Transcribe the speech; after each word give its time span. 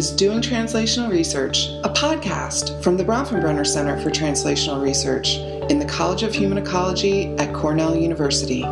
is 0.00 0.10
Doing 0.10 0.40
Translational 0.40 1.10
Research, 1.10 1.66
a 1.84 1.90
podcast 1.90 2.82
from 2.82 2.96
the 2.96 3.04
Bronfenbrenner 3.04 3.66
Center 3.66 4.00
for 4.00 4.08
Translational 4.08 4.82
Research 4.82 5.34
in 5.68 5.78
the 5.78 5.84
College 5.84 6.22
of 6.22 6.34
Human 6.34 6.56
Ecology 6.56 7.26
at 7.36 7.52
Cornell 7.52 7.94
University. 7.94 8.62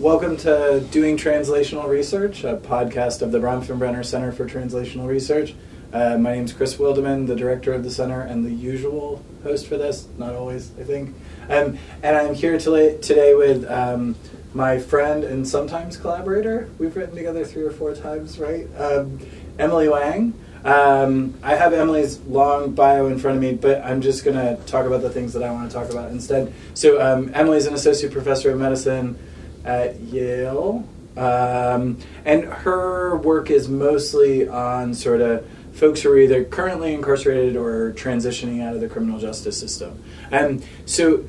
Welcome 0.00 0.36
to 0.38 0.84
Doing 0.90 1.16
Translational 1.16 1.86
Research, 1.86 2.42
a 2.42 2.56
podcast 2.56 3.22
of 3.22 3.30
the 3.30 3.38
Bronfenbrenner 3.38 4.04
Center 4.04 4.32
for 4.32 4.44
Translational 4.44 5.06
Research. 5.06 5.54
Uh, 5.92 6.18
my 6.18 6.32
name 6.32 6.44
is 6.46 6.52
Chris 6.52 6.74
Wildeman, 6.74 7.28
the 7.28 7.36
director 7.36 7.72
of 7.72 7.84
the 7.84 7.90
center 7.90 8.22
and 8.22 8.44
the 8.44 8.50
usual 8.50 9.24
host 9.44 9.68
for 9.68 9.76
this, 9.76 10.08
not 10.18 10.34
always, 10.34 10.72
I 10.80 10.82
think. 10.82 11.14
Um, 11.48 11.78
and 12.02 12.16
I'm 12.16 12.34
here 12.34 12.58
today 12.58 13.34
with 13.36 13.64
um, 13.70 14.16
my 14.58 14.76
friend 14.76 15.22
and 15.22 15.46
sometimes 15.46 15.96
collaborator. 15.96 16.68
We've 16.78 16.94
written 16.96 17.14
together 17.14 17.44
three 17.44 17.62
or 17.62 17.70
four 17.70 17.94
times, 17.94 18.40
right? 18.40 18.66
Um, 18.76 19.20
Emily 19.56 19.88
Wang. 19.88 20.34
Um, 20.64 21.34
I 21.44 21.54
have 21.54 21.72
Emily's 21.72 22.18
long 22.22 22.72
bio 22.72 23.06
in 23.06 23.20
front 23.20 23.36
of 23.36 23.42
me, 23.42 23.54
but 23.54 23.84
I'm 23.84 24.00
just 24.00 24.24
going 24.24 24.36
to 24.36 24.60
talk 24.64 24.84
about 24.84 25.02
the 25.02 25.10
things 25.10 25.32
that 25.34 25.44
I 25.44 25.52
want 25.52 25.70
to 25.70 25.76
talk 25.76 25.90
about 25.90 26.10
instead. 26.10 26.52
So, 26.74 27.00
um, 27.00 27.30
Emily's 27.34 27.66
an 27.66 27.74
associate 27.74 28.12
professor 28.12 28.50
of 28.50 28.58
medicine 28.58 29.16
at 29.64 30.00
Yale, 30.00 30.84
um, 31.16 31.98
and 32.24 32.42
her 32.42 33.16
work 33.16 33.52
is 33.52 33.68
mostly 33.68 34.48
on 34.48 34.92
sort 34.92 35.20
of 35.20 35.46
folks 35.72 36.02
who 36.02 36.10
are 36.10 36.18
either 36.18 36.42
currently 36.42 36.94
incarcerated 36.94 37.54
or 37.54 37.92
transitioning 37.92 38.60
out 38.60 38.74
of 38.74 38.80
the 38.80 38.88
criminal 38.88 39.20
justice 39.20 39.56
system. 39.56 40.02
And 40.32 40.66
so, 40.84 41.24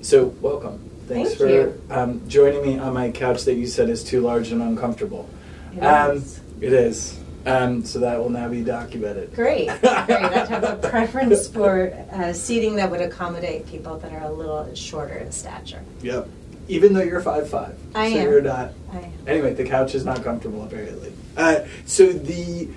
so 0.00 0.26
welcome. 0.40 0.88
Thanks 1.12 1.34
Thank 1.34 1.76
for 1.88 1.94
um, 1.94 2.26
joining 2.26 2.62
me 2.62 2.78
on 2.78 2.94
my 2.94 3.10
couch 3.10 3.44
that 3.44 3.54
you 3.54 3.66
said 3.66 3.90
is 3.90 4.02
too 4.02 4.22
large 4.22 4.50
and 4.50 4.62
uncomfortable. 4.62 5.28
It 5.76 5.80
um, 5.80 6.16
is. 6.16 6.40
It 6.60 6.72
is. 6.72 7.18
Um, 7.44 7.84
so 7.84 7.98
that 7.98 8.18
will 8.18 8.30
now 8.30 8.48
be 8.48 8.62
documented. 8.62 9.34
Great, 9.34 9.66
great. 9.80 9.84
I 9.84 10.46
have 10.46 10.64
a 10.64 10.76
preference 10.76 11.48
for 11.48 11.92
uh, 12.12 12.32
seating 12.32 12.76
that 12.76 12.90
would 12.90 13.02
accommodate 13.02 13.66
people 13.66 13.98
that 13.98 14.12
are 14.12 14.22
a 14.22 14.32
little 14.32 14.72
shorter 14.74 15.14
in 15.14 15.32
stature. 15.32 15.82
Yep. 16.02 16.28
Even 16.68 16.94
though 16.94 17.02
you're 17.02 17.20
five 17.20 17.50
five, 17.50 17.76
I 17.94 18.12
so 18.12 18.18
am. 18.18 18.30
you're 18.30 18.40
not. 18.40 18.72
I 18.92 19.00
am. 19.00 19.12
Anyway, 19.26 19.52
the 19.52 19.64
couch 19.64 19.94
is 19.94 20.04
not 20.04 20.22
comfortable 20.22 20.62
apparently. 20.62 21.12
Uh, 21.36 21.60
so 21.84 22.10
the 22.12 22.68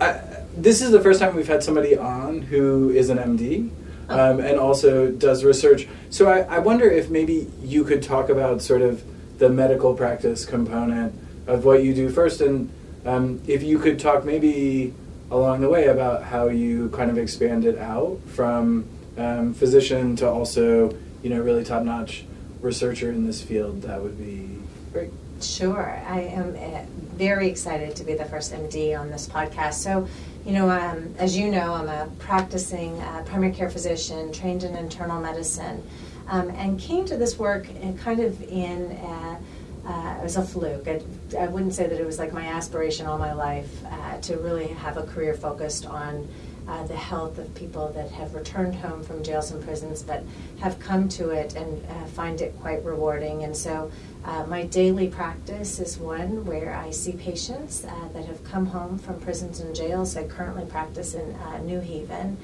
uh, 0.00 0.18
this 0.56 0.82
is 0.82 0.90
the 0.90 1.00
first 1.00 1.20
time 1.20 1.36
we've 1.36 1.46
had 1.46 1.62
somebody 1.62 1.96
on 1.96 2.40
who 2.40 2.90
is 2.90 3.10
an 3.10 3.18
MD. 3.18 3.70
Um, 4.08 4.40
and 4.40 4.58
also 4.58 5.10
does 5.10 5.44
research. 5.44 5.88
So 6.10 6.28
I, 6.28 6.40
I 6.40 6.58
wonder 6.58 6.88
if 6.88 7.10
maybe 7.10 7.50
you 7.62 7.84
could 7.84 8.02
talk 8.02 8.28
about 8.28 8.62
sort 8.62 8.82
of 8.82 9.02
the 9.38 9.48
medical 9.48 9.94
practice 9.94 10.44
component 10.44 11.14
of 11.46 11.64
what 11.64 11.84
you 11.84 11.94
do 11.94 12.08
first, 12.08 12.40
and 12.40 12.70
um, 13.04 13.40
if 13.46 13.62
you 13.62 13.78
could 13.78 13.98
talk 13.98 14.24
maybe 14.24 14.94
along 15.30 15.60
the 15.60 15.68
way 15.68 15.86
about 15.86 16.22
how 16.24 16.48
you 16.48 16.88
kind 16.90 17.10
of 17.10 17.18
expanded 17.18 17.78
out 17.78 18.18
from 18.28 18.88
um, 19.18 19.54
physician 19.54 20.14
to 20.16 20.28
also 20.28 20.96
you 21.22 21.30
know 21.30 21.40
really 21.40 21.64
top 21.64 21.82
notch 21.82 22.24
researcher 22.60 23.10
in 23.10 23.26
this 23.26 23.42
field, 23.42 23.82
that 23.82 24.00
would 24.00 24.18
be 24.18 24.58
great. 24.92 25.10
Sure. 25.40 26.02
I 26.08 26.20
am 26.20 26.56
uh, 26.56 26.82
very 27.16 27.48
excited 27.48 27.94
to 27.96 28.04
be 28.04 28.14
the 28.14 28.24
first 28.24 28.52
MD 28.52 28.98
on 28.98 29.10
this 29.10 29.28
podcast. 29.28 29.74
So, 29.74 30.08
you 30.46 30.52
know, 30.52 30.70
um, 30.70 31.12
as 31.18 31.36
you 31.36 31.50
know, 31.50 31.74
I'm 31.74 31.88
a 31.88 32.08
practicing 32.20 33.02
uh, 33.02 33.24
primary 33.26 33.52
care 33.52 33.68
physician 33.68 34.32
trained 34.32 34.62
in 34.62 34.76
internal 34.76 35.20
medicine 35.20 35.82
um, 36.28 36.50
and 36.50 36.78
came 36.78 37.04
to 37.06 37.16
this 37.16 37.36
work 37.36 37.68
in 37.68 37.98
kind 37.98 38.20
of 38.20 38.40
in. 38.44 38.92
Uh, 38.92 39.40
uh, 39.84 40.16
it 40.18 40.22
was 40.24 40.36
a 40.36 40.44
fluke. 40.44 40.88
I, 40.88 41.00
I 41.38 41.46
wouldn't 41.46 41.72
say 41.72 41.86
that 41.86 42.00
it 42.00 42.04
was 42.04 42.18
like 42.18 42.32
my 42.32 42.44
aspiration 42.44 43.06
all 43.06 43.18
my 43.18 43.32
life 43.32 43.70
uh, 43.84 44.18
to 44.22 44.36
really 44.38 44.66
have 44.66 44.96
a 44.96 45.04
career 45.04 45.32
focused 45.32 45.86
on 45.86 46.28
uh, 46.68 46.84
the 46.86 46.96
health 46.96 47.38
of 47.38 47.54
people 47.54 47.88
that 47.92 48.10
have 48.10 48.34
returned 48.34 48.74
home 48.74 49.02
from 49.02 49.22
jails 49.22 49.50
and 49.50 49.62
prisons, 49.62 50.02
but 50.02 50.24
have 50.60 50.78
come 50.80 51.08
to 51.08 51.30
it 51.30 51.54
and 51.54 51.84
uh, 51.86 52.04
find 52.06 52.40
it 52.40 52.58
quite 52.60 52.84
rewarding. 52.84 53.44
And 53.44 53.56
so, 53.56 53.90
uh, 54.24 54.44
my 54.46 54.64
daily 54.64 55.06
practice 55.06 55.78
is 55.78 55.98
one 55.98 56.44
where 56.44 56.74
I 56.74 56.90
see 56.90 57.12
patients 57.12 57.84
uh, 57.84 58.08
that 58.12 58.24
have 58.24 58.42
come 58.42 58.66
home 58.66 58.98
from 58.98 59.20
prisons 59.20 59.60
and 59.60 59.74
jails. 59.74 60.16
I 60.16 60.24
currently 60.24 60.64
practice 60.66 61.14
in 61.14 61.34
uh, 61.34 61.58
New 61.58 61.80
Haven. 61.80 62.36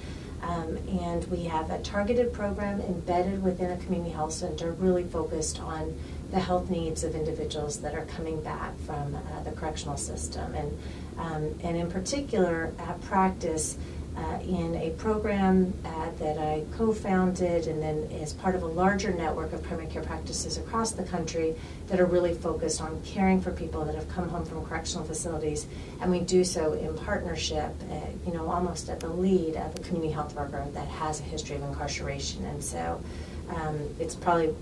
Um, 0.43 0.77
and 0.89 1.25
we 1.31 1.45
have 1.45 1.71
a 1.71 1.79
targeted 1.83 2.33
program 2.33 2.81
embedded 2.81 3.45
within 3.45 3.71
a 3.71 3.77
community 3.77 4.11
health 4.11 4.33
center, 4.33 4.73
really 4.73 5.05
focused 5.05 5.61
on 5.61 5.97
the 6.33 6.41
health 6.41 6.69
needs 6.69 7.05
of 7.05 7.15
individuals 7.15 7.81
that 7.81 7.95
are 7.95 8.07
coming 8.07 8.43
back 8.43 8.77
from 8.81 9.15
uh, 9.15 9.43
the 9.45 9.53
correctional 9.53 9.97
system. 9.97 10.53
And, 10.55 10.79
um, 11.17 11.55
and 11.63 11.77
in 11.77 11.89
particular, 11.89 12.73
practice 13.03 13.77
uh, 14.17 14.39
in 14.43 14.75
a 14.77 14.91
program 14.91 15.73
uh, 15.85 16.11
that 16.19 16.39
I 16.39 16.65
co 16.77 16.93
founded 16.93 17.67
and 17.67 17.83
then 17.83 18.09
as 18.21 18.35
part 18.35 18.55
of 18.55 18.63
a 18.63 18.67
larger 18.67 19.13
network 19.13 19.53
of 19.53 19.63
primary 19.63 19.89
care 19.89 20.03
practices 20.03 20.59
across 20.59 20.93
the 20.93 21.03
country 21.03 21.55
that 21.87 21.99
are 21.99 22.07
really 22.07 22.35
focused 22.35 22.83
on 22.83 23.01
caring 23.05 23.41
for 23.41 23.51
people 23.53 23.85
that 23.85 23.95
have 23.95 24.09
come 24.11 24.29
home 24.29 24.45
from 24.45 24.65
correctional 24.67 25.07
facilities. 25.07 25.67
And 26.01 26.11
we 26.11 26.21
do 26.21 26.45
so 26.45 26.75
in 26.75 26.95
partnership, 26.97 27.73
uh, 27.91 27.95
you 28.27 28.35
know, 28.35 28.51
almost 28.51 28.91
at 28.91 29.01
the 29.01 29.09
lead 29.09 29.57
of 29.57 29.75
a 29.77 29.79
community 29.81 30.13
health 30.13 30.35
worker 30.35 30.67
that 30.73 30.89
has 30.89 31.21
a 31.21 31.25
history 31.25 31.57
of 31.57 31.63
incarceration. 31.63 32.45
And 32.45 32.63
so 32.63 33.01
um, 33.49 33.79
it's 33.99 34.15
probably 34.15 34.55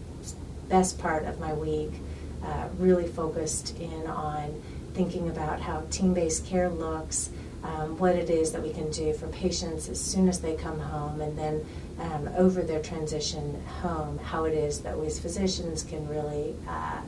best 0.69 0.99
part 0.99 1.25
of 1.25 1.41
my 1.41 1.53
week, 1.53 1.91
uh, 2.45 2.69
really 2.79 3.09
focused 3.09 3.77
in 3.79 4.07
on 4.07 4.63
thinking 4.95 5.29
about 5.29 5.61
how 5.61 5.85
team 5.91 6.15
based 6.15 6.47
care 6.47 6.69
looks, 6.69 7.31
um, 7.63 7.99
what 7.99 8.17
it 8.17 8.31
is 8.31 8.53
that 8.53 8.63
we 8.63 8.73
can 8.73 8.91
do 8.91 9.13
for 9.13 9.27
patients 9.29 9.89
as 9.89 10.01
soon 10.01 10.29
as 10.29 10.41
they 10.41 10.55
come 10.55 10.79
home, 10.79 11.21
and 11.21 11.37
then 11.37 11.65
um, 11.99 12.29
over 12.37 12.63
their 12.63 12.83
transition 12.83 13.61
home, 13.83 14.19
how 14.19 14.45
it 14.45 14.55
is 14.55 14.81
that 14.81 14.99
we 14.99 15.07
as 15.07 15.19
physicians 15.19 15.83
can 15.83 16.09
really 16.09 16.55
uh, 16.69 17.01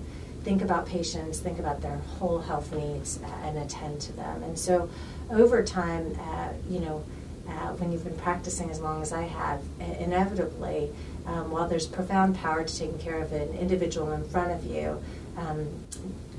think 0.45 0.63
about 0.63 0.87
patients, 0.87 1.39
think 1.39 1.59
about 1.59 1.81
their 1.81 1.99
whole 2.19 2.41
health 2.41 2.73
needs, 2.75 3.19
uh, 3.23 3.47
and 3.47 3.59
attend 3.59 4.01
to 4.03 4.13
them. 4.13 4.43
And 4.43 4.59
so 4.59 4.91
over 5.31 5.63
time, 5.63 6.19
uh, 6.21 6.49
you 6.69 6.81
know, 6.81 7.05
uh, 7.49 7.73
when 7.79 7.91
you've 7.93 8.05
been 8.05 8.17
practicing 8.19 8.71
as 8.71 8.81
long 8.81 9.03
as 9.03 9.13
I 9.13 9.23
have, 9.23 9.63
inevitably, 9.99 10.91
um, 11.27 11.51
while 11.51 11.69
there's 11.69 11.87
profound 11.87 12.37
power 12.37 12.65
to 12.65 12.77
taking 12.77 12.99
care 12.99 13.21
of 13.21 13.33
an 13.33 13.53
individual 13.55 14.13
in 14.13 14.25
front 14.29 14.53
of 14.53 14.65
you, 14.65 15.03
um, 15.37 15.69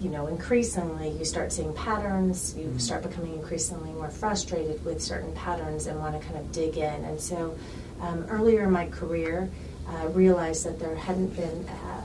you 0.04 0.10
know, 0.10 0.28
increasingly 0.28 1.10
you 1.10 1.24
start 1.24 1.52
seeing 1.54 1.74
patterns, 1.74 2.56
you 2.58 2.68
Mhm. 2.68 2.82
start 2.82 3.04
becoming 3.04 3.34
increasingly 3.36 3.92
more 3.94 4.10
frustrated 4.10 4.84
with 4.84 5.02
certain 5.02 5.32
patterns 5.32 5.88
and 5.88 5.98
want 6.00 6.20
to 6.20 6.28
kind 6.28 6.38
of 6.38 6.52
dig 6.52 6.78
in. 6.78 7.06
And 7.06 7.20
so 7.20 7.56
um, 8.02 8.26
earlier 8.30 8.64
in 8.64 8.72
my 8.72 8.88
career, 8.88 9.50
I 9.88 10.06
realized 10.08 10.66
that 10.66 10.78
there 10.78 10.96
hadn't 10.96 11.36
been 11.38 11.66
uh, 11.70 12.02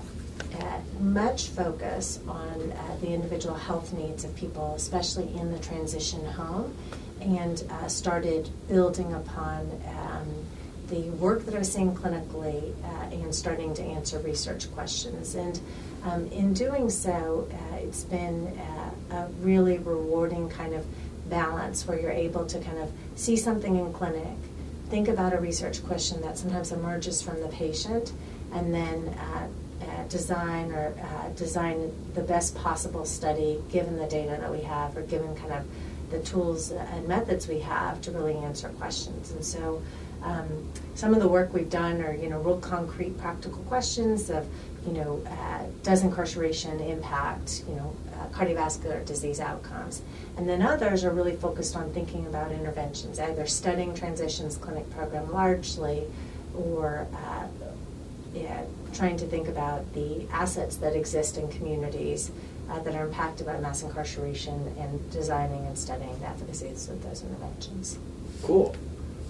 uh, 0.61 0.81
much 1.01 1.49
focus 1.49 2.21
on 2.29 2.73
uh, 2.73 2.97
the 3.01 3.09
individual 3.09 3.57
health 3.57 3.93
needs 3.93 4.25
of 4.25 4.35
people, 4.37 4.75
especially 4.77 5.29
in 5.37 5.51
the 5.51 5.59
transition 5.59 6.25
home, 6.25 6.73
and 7.21 7.65
uh, 7.71 7.89
started 7.89 8.49
building 8.69 9.13
upon 9.13 9.61
um, 9.89 10.29
the 10.89 11.11
work 11.19 11.45
that 11.45 11.55
I 11.55 11.59
was 11.59 11.73
seeing 11.73 11.95
clinically 11.95 12.73
uh, 12.85 13.15
and 13.15 13.35
starting 13.35 13.75
to 13.75 13.83
answer 13.83 14.19
research 14.21 14.73
questions. 14.73 15.35
And 15.35 15.61
um, 16.05 16.27
in 16.29 16.55
doing 16.55 16.89
so, 16.91 17.49
uh, 17.53 17.68
it's 17.89 18.05
been 18.05 18.47
uh, 19.11 19.17
a 19.17 19.27
really 19.41 19.79
rewarding 19.79 20.51
kind 20.51 20.75
of 20.75 20.85
balance 21.31 21.87
where 21.87 21.99
you're 21.99 22.11
able 22.11 22.45
to 22.45 22.61
kind 22.61 22.79
of 22.79 22.93
see 23.17 23.35
something 23.37 23.77
in 23.77 23.93
clinic, 23.95 24.37
think 24.91 25.09
about 25.09 25.33
a 25.33 25.41
research 25.41 25.83
question 25.85 26.21
that 26.21 26.37
sometimes 26.37 26.71
emerges 26.71 27.23
from 27.23 27.41
the 27.41 27.49
patient, 27.49 28.13
and 28.53 28.75
then 28.75 29.09
uh, 29.09 29.49
uh, 29.83 30.05
design 30.09 30.71
or 30.73 30.95
uh, 31.01 31.29
design 31.31 31.91
the 32.15 32.23
best 32.23 32.55
possible 32.57 33.07
study 33.07 33.63
given 33.71 33.97
the 33.97 34.07
data 34.07 34.37
that 34.39 34.53
we 34.53 34.61
have 34.61 34.95
or 34.95 35.03
given 35.03 35.35
kind 35.37 35.53
of 35.53 35.65
the 36.11 36.19
tools 36.21 36.71
and 36.71 37.07
methods 37.09 37.49
we 37.49 37.61
have 37.61 38.01
to 38.03 38.11
really 38.11 38.37
answer 38.37 38.69
questions. 38.71 39.31
And 39.31 39.45
so 39.45 39.83
um, 40.23 40.49
some 40.95 41.15
of 41.15 41.21
the 41.21 41.29
work 41.29 41.55
we've 41.55 41.71
done 41.71 42.03
are, 42.03 42.15
you 42.15 42.29
know, 42.29 42.41
real 42.41 42.59
concrete 42.59 43.17
practical 43.19 43.63
questions 43.65 44.31
of, 44.31 44.47
you 44.89 44.95
know, 44.95 45.23
uh, 45.27 45.65
does 45.83 46.03
incarceration 46.03 46.81
impact, 46.81 47.65
you 47.69 47.75
know, 47.75 47.95
uh, 48.15 48.27
cardiovascular 48.29 49.05
disease 49.05 49.39
outcomes? 49.39 50.03
And 50.37 50.49
then 50.49 50.63
others 50.63 51.05
are 51.05 51.11
really 51.11 51.37
focused 51.37 51.77
on 51.77 51.93
thinking 51.93 52.27
about 52.27 52.53
interventions, 52.53 53.21
either 53.21 53.47
studying 53.47 53.95
transitions 53.95 54.57
clinic 54.57 54.89
program 54.91 55.31
largely 55.33 56.05
or 56.57 57.07
uh, 57.15 57.47
yeah, 58.35 58.63
trying 58.95 59.17
to 59.19 59.27
think 59.27 59.49
about 59.49 59.93
the 59.95 60.27
assets 60.33 60.77
that 60.77 60.95
exist 60.95 61.37
in 61.37 61.49
communities 61.49 62.31
uh, 62.71 62.79
that 62.81 62.95
are 62.95 63.07
impacted 63.07 63.47
by 63.47 63.59
mass 63.59 63.83
incarceration 63.83 64.75
and 64.79 65.11
designing 65.11 65.67
and 65.67 65.79
studying 65.79 66.19
the 66.21 66.27
efficacies 66.27 66.89
of 66.89 67.03
those 67.03 67.23
interventions. 67.23 67.99
Cool. 68.43 68.75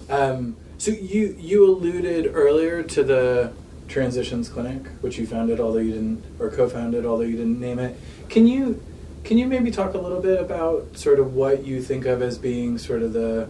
Um, 0.09 0.55
so 0.77 0.91
you 0.91 1.35
you 1.37 1.65
alluded 1.65 2.31
earlier 2.33 2.83
to 2.83 3.03
the 3.03 3.53
Transitions 3.89 4.47
Clinic, 4.47 4.87
which 5.01 5.17
you 5.17 5.25
founded, 5.27 5.59
although 5.59 5.79
you 5.79 5.91
didn't, 5.91 6.23
or 6.39 6.49
co-founded, 6.49 7.05
although 7.05 7.23
you 7.23 7.35
didn't 7.35 7.59
name 7.59 7.79
it. 7.79 7.97
Can 8.29 8.47
you 8.47 8.81
can 9.23 9.37
you 9.37 9.47
maybe 9.47 9.69
talk 9.69 9.95
a 9.95 9.97
little 9.97 10.21
bit 10.21 10.39
about 10.39 10.97
sort 10.97 11.19
of 11.19 11.33
what 11.33 11.65
you 11.65 11.81
think 11.81 12.05
of 12.05 12.21
as 12.21 12.37
being 12.37 12.77
sort 12.77 13.01
of 13.01 13.11
the 13.11 13.49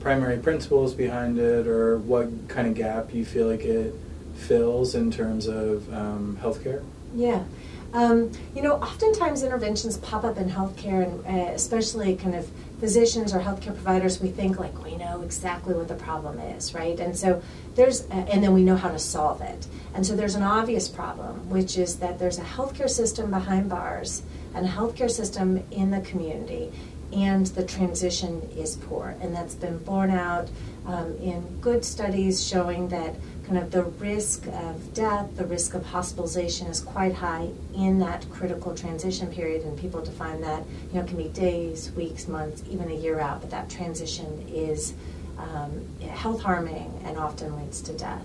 primary 0.00 0.38
principles 0.38 0.94
behind 0.94 1.38
it, 1.38 1.66
or 1.66 1.98
what 1.98 2.48
kind 2.48 2.66
of 2.66 2.74
gap 2.74 3.12
you 3.12 3.24
feel 3.24 3.48
like 3.48 3.60
it 3.60 3.94
fills 4.34 4.94
in 4.94 5.10
terms 5.10 5.46
of 5.46 5.92
um, 5.92 6.38
healthcare? 6.40 6.82
Yeah. 7.14 7.44
Um, 7.92 8.30
you 8.54 8.62
know, 8.62 8.74
oftentimes 8.76 9.42
interventions 9.42 9.98
pop 9.98 10.24
up 10.24 10.38
in 10.38 10.48
healthcare, 10.48 11.04
and 11.04 11.26
uh, 11.26 11.52
especially 11.52 12.16
kind 12.16 12.34
of 12.34 12.50
physicians 12.80 13.34
or 13.34 13.40
healthcare 13.40 13.74
providers, 13.74 14.20
we 14.20 14.28
think 14.28 14.58
like 14.58 14.82
we 14.82 14.96
know 14.96 15.20
exactly 15.22 15.74
what 15.74 15.88
the 15.88 15.94
problem 15.94 16.38
is, 16.38 16.74
right? 16.74 16.98
And 16.98 17.16
so 17.16 17.42
there's, 17.74 18.02
uh, 18.10 18.26
and 18.30 18.42
then 18.42 18.54
we 18.54 18.64
know 18.64 18.76
how 18.76 18.90
to 18.90 18.98
solve 18.98 19.40
it. 19.42 19.66
And 19.94 20.06
so 20.06 20.16
there's 20.16 20.34
an 20.34 20.42
obvious 20.42 20.88
problem, 20.88 21.50
which 21.50 21.76
is 21.76 21.96
that 21.98 22.18
there's 22.18 22.38
a 22.38 22.44
healthcare 22.44 22.88
system 22.90 23.30
behind 23.30 23.68
bars 23.68 24.22
and 24.54 24.66
a 24.66 24.68
healthcare 24.68 25.10
system 25.10 25.62
in 25.70 25.90
the 25.90 26.00
community, 26.00 26.72
and 27.12 27.46
the 27.48 27.64
transition 27.64 28.40
is 28.56 28.76
poor. 28.76 29.14
And 29.20 29.34
that's 29.34 29.54
been 29.54 29.78
borne 29.78 30.10
out 30.10 30.48
um, 30.86 31.14
in 31.18 31.42
good 31.60 31.84
studies 31.84 32.44
showing 32.46 32.88
that 32.88 33.14
kind 33.52 33.62
of 33.62 33.70
the 33.70 33.84
risk 34.02 34.46
of 34.46 34.94
death, 34.94 35.36
the 35.36 35.44
risk 35.44 35.74
of 35.74 35.84
hospitalization 35.84 36.68
is 36.68 36.80
quite 36.80 37.12
high 37.12 37.50
in 37.74 37.98
that 37.98 38.24
critical 38.30 38.74
transition 38.74 39.30
period, 39.30 39.62
and 39.62 39.78
people 39.78 40.00
define 40.00 40.40
that 40.40 40.62
you 40.90 40.98
know 40.98 41.06
can 41.06 41.18
be 41.18 41.28
days, 41.28 41.92
weeks, 41.92 42.28
months, 42.28 42.62
even 42.70 42.90
a 42.90 42.94
year 42.94 43.20
out. 43.20 43.42
But 43.42 43.50
that 43.50 43.68
transition 43.68 44.46
is 44.48 44.94
um, 45.36 45.86
health 46.00 46.40
harming 46.40 46.98
and 47.04 47.18
often 47.18 47.54
leads 47.58 47.82
to 47.82 47.92
death. 47.92 48.24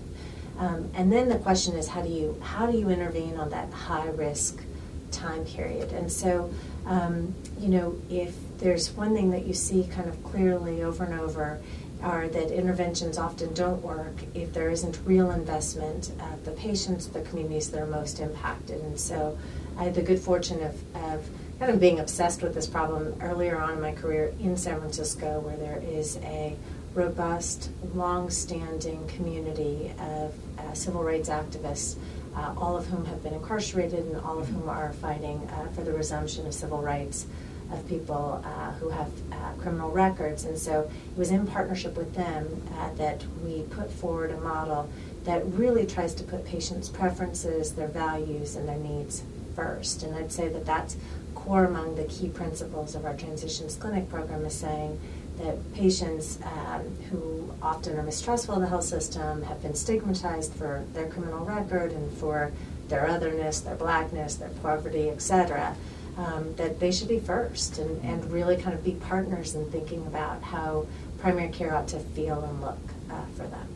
Um, 0.58 0.90
and 0.94 1.12
then 1.12 1.28
the 1.28 1.38
question 1.38 1.76
is 1.76 1.88
how 1.88 2.00
do 2.00 2.08
you 2.08 2.40
how 2.42 2.64
do 2.64 2.78
you 2.78 2.88
intervene 2.88 3.36
on 3.36 3.50
that 3.50 3.70
high 3.70 4.08
risk 4.08 4.62
time 5.10 5.44
period? 5.44 5.92
And 5.92 6.10
so 6.10 6.50
um, 6.86 7.34
you 7.58 7.68
know 7.68 8.00
if 8.08 8.34
there's 8.56 8.92
one 8.92 9.12
thing 9.12 9.30
that 9.32 9.44
you 9.44 9.52
see 9.52 9.86
kind 9.92 10.08
of 10.08 10.24
clearly 10.24 10.82
over 10.82 11.04
and 11.04 11.20
over 11.20 11.60
are 12.02 12.28
that 12.28 12.50
interventions 12.50 13.18
often 13.18 13.52
don't 13.54 13.82
work 13.82 14.14
if 14.34 14.52
there 14.52 14.70
isn't 14.70 14.98
real 15.04 15.30
investment 15.30 16.12
at 16.20 16.44
the 16.44 16.52
patients, 16.52 17.06
the 17.08 17.22
communities 17.22 17.70
that 17.70 17.80
are 17.80 17.86
most 17.86 18.20
impacted. 18.20 18.80
And 18.82 18.98
so 18.98 19.36
I 19.76 19.84
had 19.84 19.94
the 19.94 20.02
good 20.02 20.20
fortune 20.20 20.62
of, 20.62 20.96
of 20.96 21.28
kind 21.58 21.72
of 21.72 21.80
being 21.80 21.98
obsessed 21.98 22.42
with 22.42 22.54
this 22.54 22.66
problem 22.66 23.14
earlier 23.20 23.58
on 23.58 23.74
in 23.74 23.80
my 23.80 23.92
career 23.92 24.32
in 24.38 24.56
San 24.56 24.78
Francisco, 24.78 25.40
where 25.40 25.56
there 25.56 25.82
is 25.84 26.18
a 26.18 26.56
robust, 26.94 27.70
long 27.94 28.30
standing 28.30 29.06
community 29.08 29.92
of 29.98 30.34
uh, 30.58 30.72
civil 30.72 31.02
rights 31.02 31.28
activists. 31.28 31.96
Uh, 32.36 32.54
all 32.56 32.76
of 32.76 32.86
whom 32.86 33.04
have 33.06 33.20
been 33.24 33.34
incarcerated 33.34 34.04
and 34.04 34.16
all 34.18 34.38
of 34.38 34.46
whom 34.48 34.68
are 34.68 34.92
fighting 34.92 35.40
uh, 35.50 35.66
for 35.70 35.82
the 35.82 35.92
resumption 35.92 36.46
of 36.46 36.54
civil 36.54 36.80
rights 36.80 37.26
of 37.70 37.86
people 37.88 38.42
uh, 38.44 38.72
who 38.72 38.88
have 38.88 39.10
uh, 39.32 39.52
criminal 39.60 39.90
records. 39.90 40.44
And 40.44 40.58
so 40.58 40.90
it 41.10 41.18
was 41.18 41.30
in 41.30 41.46
partnership 41.46 41.96
with 41.96 42.14
them 42.14 42.62
uh, 42.78 42.92
that 42.94 43.22
we 43.44 43.62
put 43.62 43.90
forward 43.90 44.30
a 44.30 44.40
model 44.40 44.88
that 45.24 45.44
really 45.52 45.84
tries 45.84 46.14
to 46.14 46.24
put 46.24 46.44
patients' 46.44 46.88
preferences, 46.88 47.72
their 47.72 47.88
values, 47.88 48.56
and 48.56 48.68
their 48.68 48.78
needs 48.78 49.22
first. 49.54 50.02
And 50.02 50.14
I'd 50.14 50.32
say 50.32 50.48
that 50.48 50.64
that's 50.64 50.96
core 51.34 51.64
among 51.64 51.96
the 51.96 52.04
key 52.04 52.28
principles 52.28 52.94
of 52.94 53.04
our 53.04 53.14
Transitions 53.14 53.76
Clinic 53.76 54.08
program 54.08 54.44
is 54.44 54.54
saying 54.54 54.98
that 55.38 55.74
patients 55.74 56.38
um, 56.42 56.82
who 57.10 57.52
often 57.62 57.96
are 57.96 58.02
mistrustful 58.02 58.56
of 58.56 58.60
the 58.60 58.66
health 58.66 58.84
system 58.84 59.42
have 59.42 59.62
been 59.62 59.74
stigmatized 59.74 60.52
for 60.54 60.84
their 60.94 61.08
criminal 61.08 61.44
record 61.44 61.92
and 61.92 62.12
for 62.18 62.50
their 62.88 63.06
otherness, 63.06 63.60
their 63.60 63.76
blackness, 63.76 64.36
their 64.36 64.48
poverty, 64.48 65.10
etc 65.10 65.76
um, 66.18 66.52
that 66.56 66.80
they 66.80 66.90
should 66.90 67.08
be 67.08 67.20
first 67.20 67.78
and, 67.78 68.02
and 68.04 68.30
really 68.30 68.56
kind 68.56 68.74
of 68.74 68.84
be 68.84 68.92
partners 68.92 69.54
in 69.54 69.70
thinking 69.70 70.04
about 70.06 70.42
how 70.42 70.86
primary 71.18 71.48
care 71.48 71.74
ought 71.74 71.88
to 71.88 71.98
feel 72.00 72.42
and 72.42 72.60
look 72.60 72.78
uh, 73.10 73.24
for 73.36 73.46
them. 73.46 73.68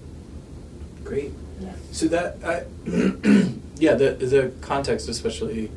Great. 1.04 1.32
Yeah. 1.60 1.72
So 1.92 2.08
that, 2.08 2.36
I, 2.44 2.64
yeah, 3.76 3.94
the 3.94 4.12
the 4.14 4.52
context, 4.60 5.08
especially 5.08 5.70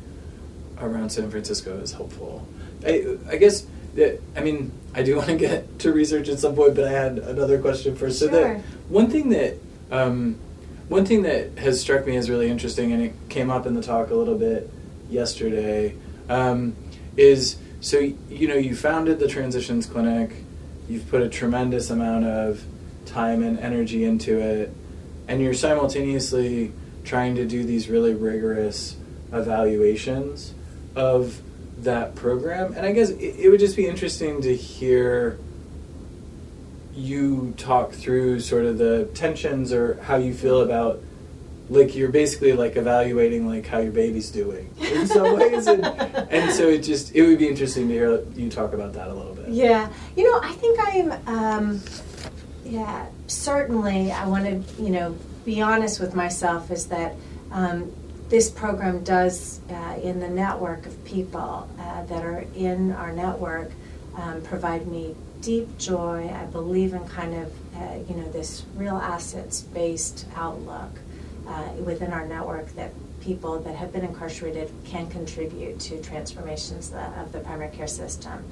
around 0.80 1.10
San 1.10 1.30
Francisco, 1.30 1.78
is 1.78 1.92
helpful. 1.92 2.46
I, 2.84 3.16
I 3.28 3.36
guess 3.36 3.66
that 3.94 4.20
I 4.36 4.40
mean 4.40 4.72
I 4.94 5.02
do 5.02 5.16
want 5.20 5.28
to 5.28 5.36
get 5.36 5.78
to 5.80 5.92
research 5.92 6.28
at 6.28 6.38
some 6.40 6.56
point, 6.56 6.74
but 6.74 6.84
I 6.84 6.90
had 6.90 7.18
another 7.18 7.60
question 7.60 7.94
first. 7.96 8.18
So 8.18 8.28
Sure. 8.28 8.54
that 8.54 8.60
one 8.88 9.08
thing 9.08 9.28
that 9.30 9.54
um, 9.90 10.36
one 10.88 11.04
thing 11.04 11.22
that 11.22 11.58
has 11.58 11.80
struck 11.80 12.06
me 12.06 12.16
as 12.16 12.28
really 12.28 12.48
interesting, 12.48 12.92
and 12.92 13.02
it 13.02 13.12
came 13.28 13.50
up 13.50 13.66
in 13.66 13.74
the 13.74 13.82
talk 13.82 14.10
a 14.10 14.14
little 14.14 14.38
bit 14.38 14.70
yesterday, 15.08 15.94
um, 16.28 16.76
is 17.16 17.56
so 17.80 17.98
you 17.98 18.48
know 18.48 18.54
you 18.54 18.74
founded 18.74 19.18
the 19.18 19.28
Transitions 19.28 19.86
Clinic, 19.86 20.32
you've 20.88 21.08
put 21.08 21.22
a 21.22 21.28
tremendous 21.28 21.90
amount 21.90 22.24
of 22.24 22.64
time 23.04 23.42
and 23.42 23.58
energy 23.58 24.04
into 24.04 24.38
it, 24.38 24.72
and 25.28 25.40
you're 25.40 25.54
simultaneously 25.54 26.72
trying 27.04 27.36
to 27.36 27.46
do 27.46 27.64
these 27.64 27.88
really 27.88 28.14
rigorous 28.14 28.96
evaluations 29.32 30.54
of 30.94 31.40
that 31.78 32.14
program. 32.14 32.72
And 32.74 32.84
I 32.84 32.92
guess 32.92 33.10
it, 33.10 33.36
it 33.38 33.50
would 33.50 33.60
just 33.60 33.76
be 33.76 33.86
interesting 33.86 34.42
to 34.42 34.54
hear 34.54 35.38
you 36.94 37.54
talk 37.58 37.92
through 37.92 38.40
sort 38.40 38.64
of 38.64 38.78
the 38.78 39.04
tensions 39.14 39.72
or 39.72 40.00
how 40.02 40.16
you 40.16 40.32
feel 40.32 40.62
about 40.62 41.00
like 41.68 41.96
you're 41.96 42.10
basically 42.10 42.52
like 42.52 42.76
evaluating 42.76 43.46
like 43.46 43.66
how 43.66 43.78
your 43.78 43.92
baby's 43.92 44.30
doing. 44.30 44.72
In 44.78 45.06
some 45.06 45.36
ways 45.36 45.66
and, 45.66 45.84
and 45.84 46.52
so 46.52 46.68
it 46.68 46.78
just 46.78 47.14
it 47.14 47.26
would 47.26 47.38
be 47.38 47.48
interesting 47.48 47.88
to 47.88 47.94
hear 47.94 48.24
you 48.34 48.48
talk 48.50 48.72
about 48.72 48.92
that 48.92 49.08
a 49.08 49.14
little 49.14 49.34
bit. 49.34 49.48
Yeah, 49.48 49.92
you 50.16 50.24
know, 50.24 50.40
I 50.42 50.52
think 50.52 50.78
I'm, 50.80 51.12
um, 51.26 51.82
yeah, 52.64 53.06
certainly 53.26 54.12
I 54.12 54.26
want 54.26 54.44
to, 54.44 54.82
you 54.82 54.90
know, 54.90 55.16
be 55.44 55.60
honest 55.60 56.00
with 56.00 56.14
myself 56.14 56.70
is 56.70 56.86
that 56.86 57.14
um, 57.52 57.92
this 58.28 58.50
program 58.50 59.04
does, 59.04 59.60
uh, 59.70 59.98
in 60.02 60.18
the 60.18 60.28
network 60.28 60.86
of 60.86 61.04
people 61.04 61.68
uh, 61.78 62.04
that 62.04 62.24
are 62.24 62.44
in 62.56 62.92
our 62.92 63.12
network, 63.12 63.70
um, 64.16 64.42
provide 64.42 64.86
me 64.88 65.14
deep 65.40 65.78
joy. 65.78 66.28
I 66.28 66.44
believe 66.46 66.92
in 66.94 67.06
kind 67.06 67.34
of, 67.34 67.52
uh, 67.76 67.98
you 68.08 68.16
know, 68.16 68.28
this 68.30 68.64
real 68.74 68.96
assets 68.96 69.60
based 69.60 70.26
outlook 70.34 70.90
uh, 71.46 71.62
within 71.84 72.12
our 72.12 72.26
network 72.26 72.74
that 72.74 72.92
people 73.20 73.58
that 73.60 73.74
have 73.74 73.92
been 73.92 74.04
incarcerated 74.04 74.70
can 74.84 75.08
contribute 75.08 75.80
to 75.80 76.00
transformations 76.02 76.92
of 76.92 77.32
the 77.32 77.40
primary 77.40 77.74
care 77.74 77.86
system. 77.86 78.44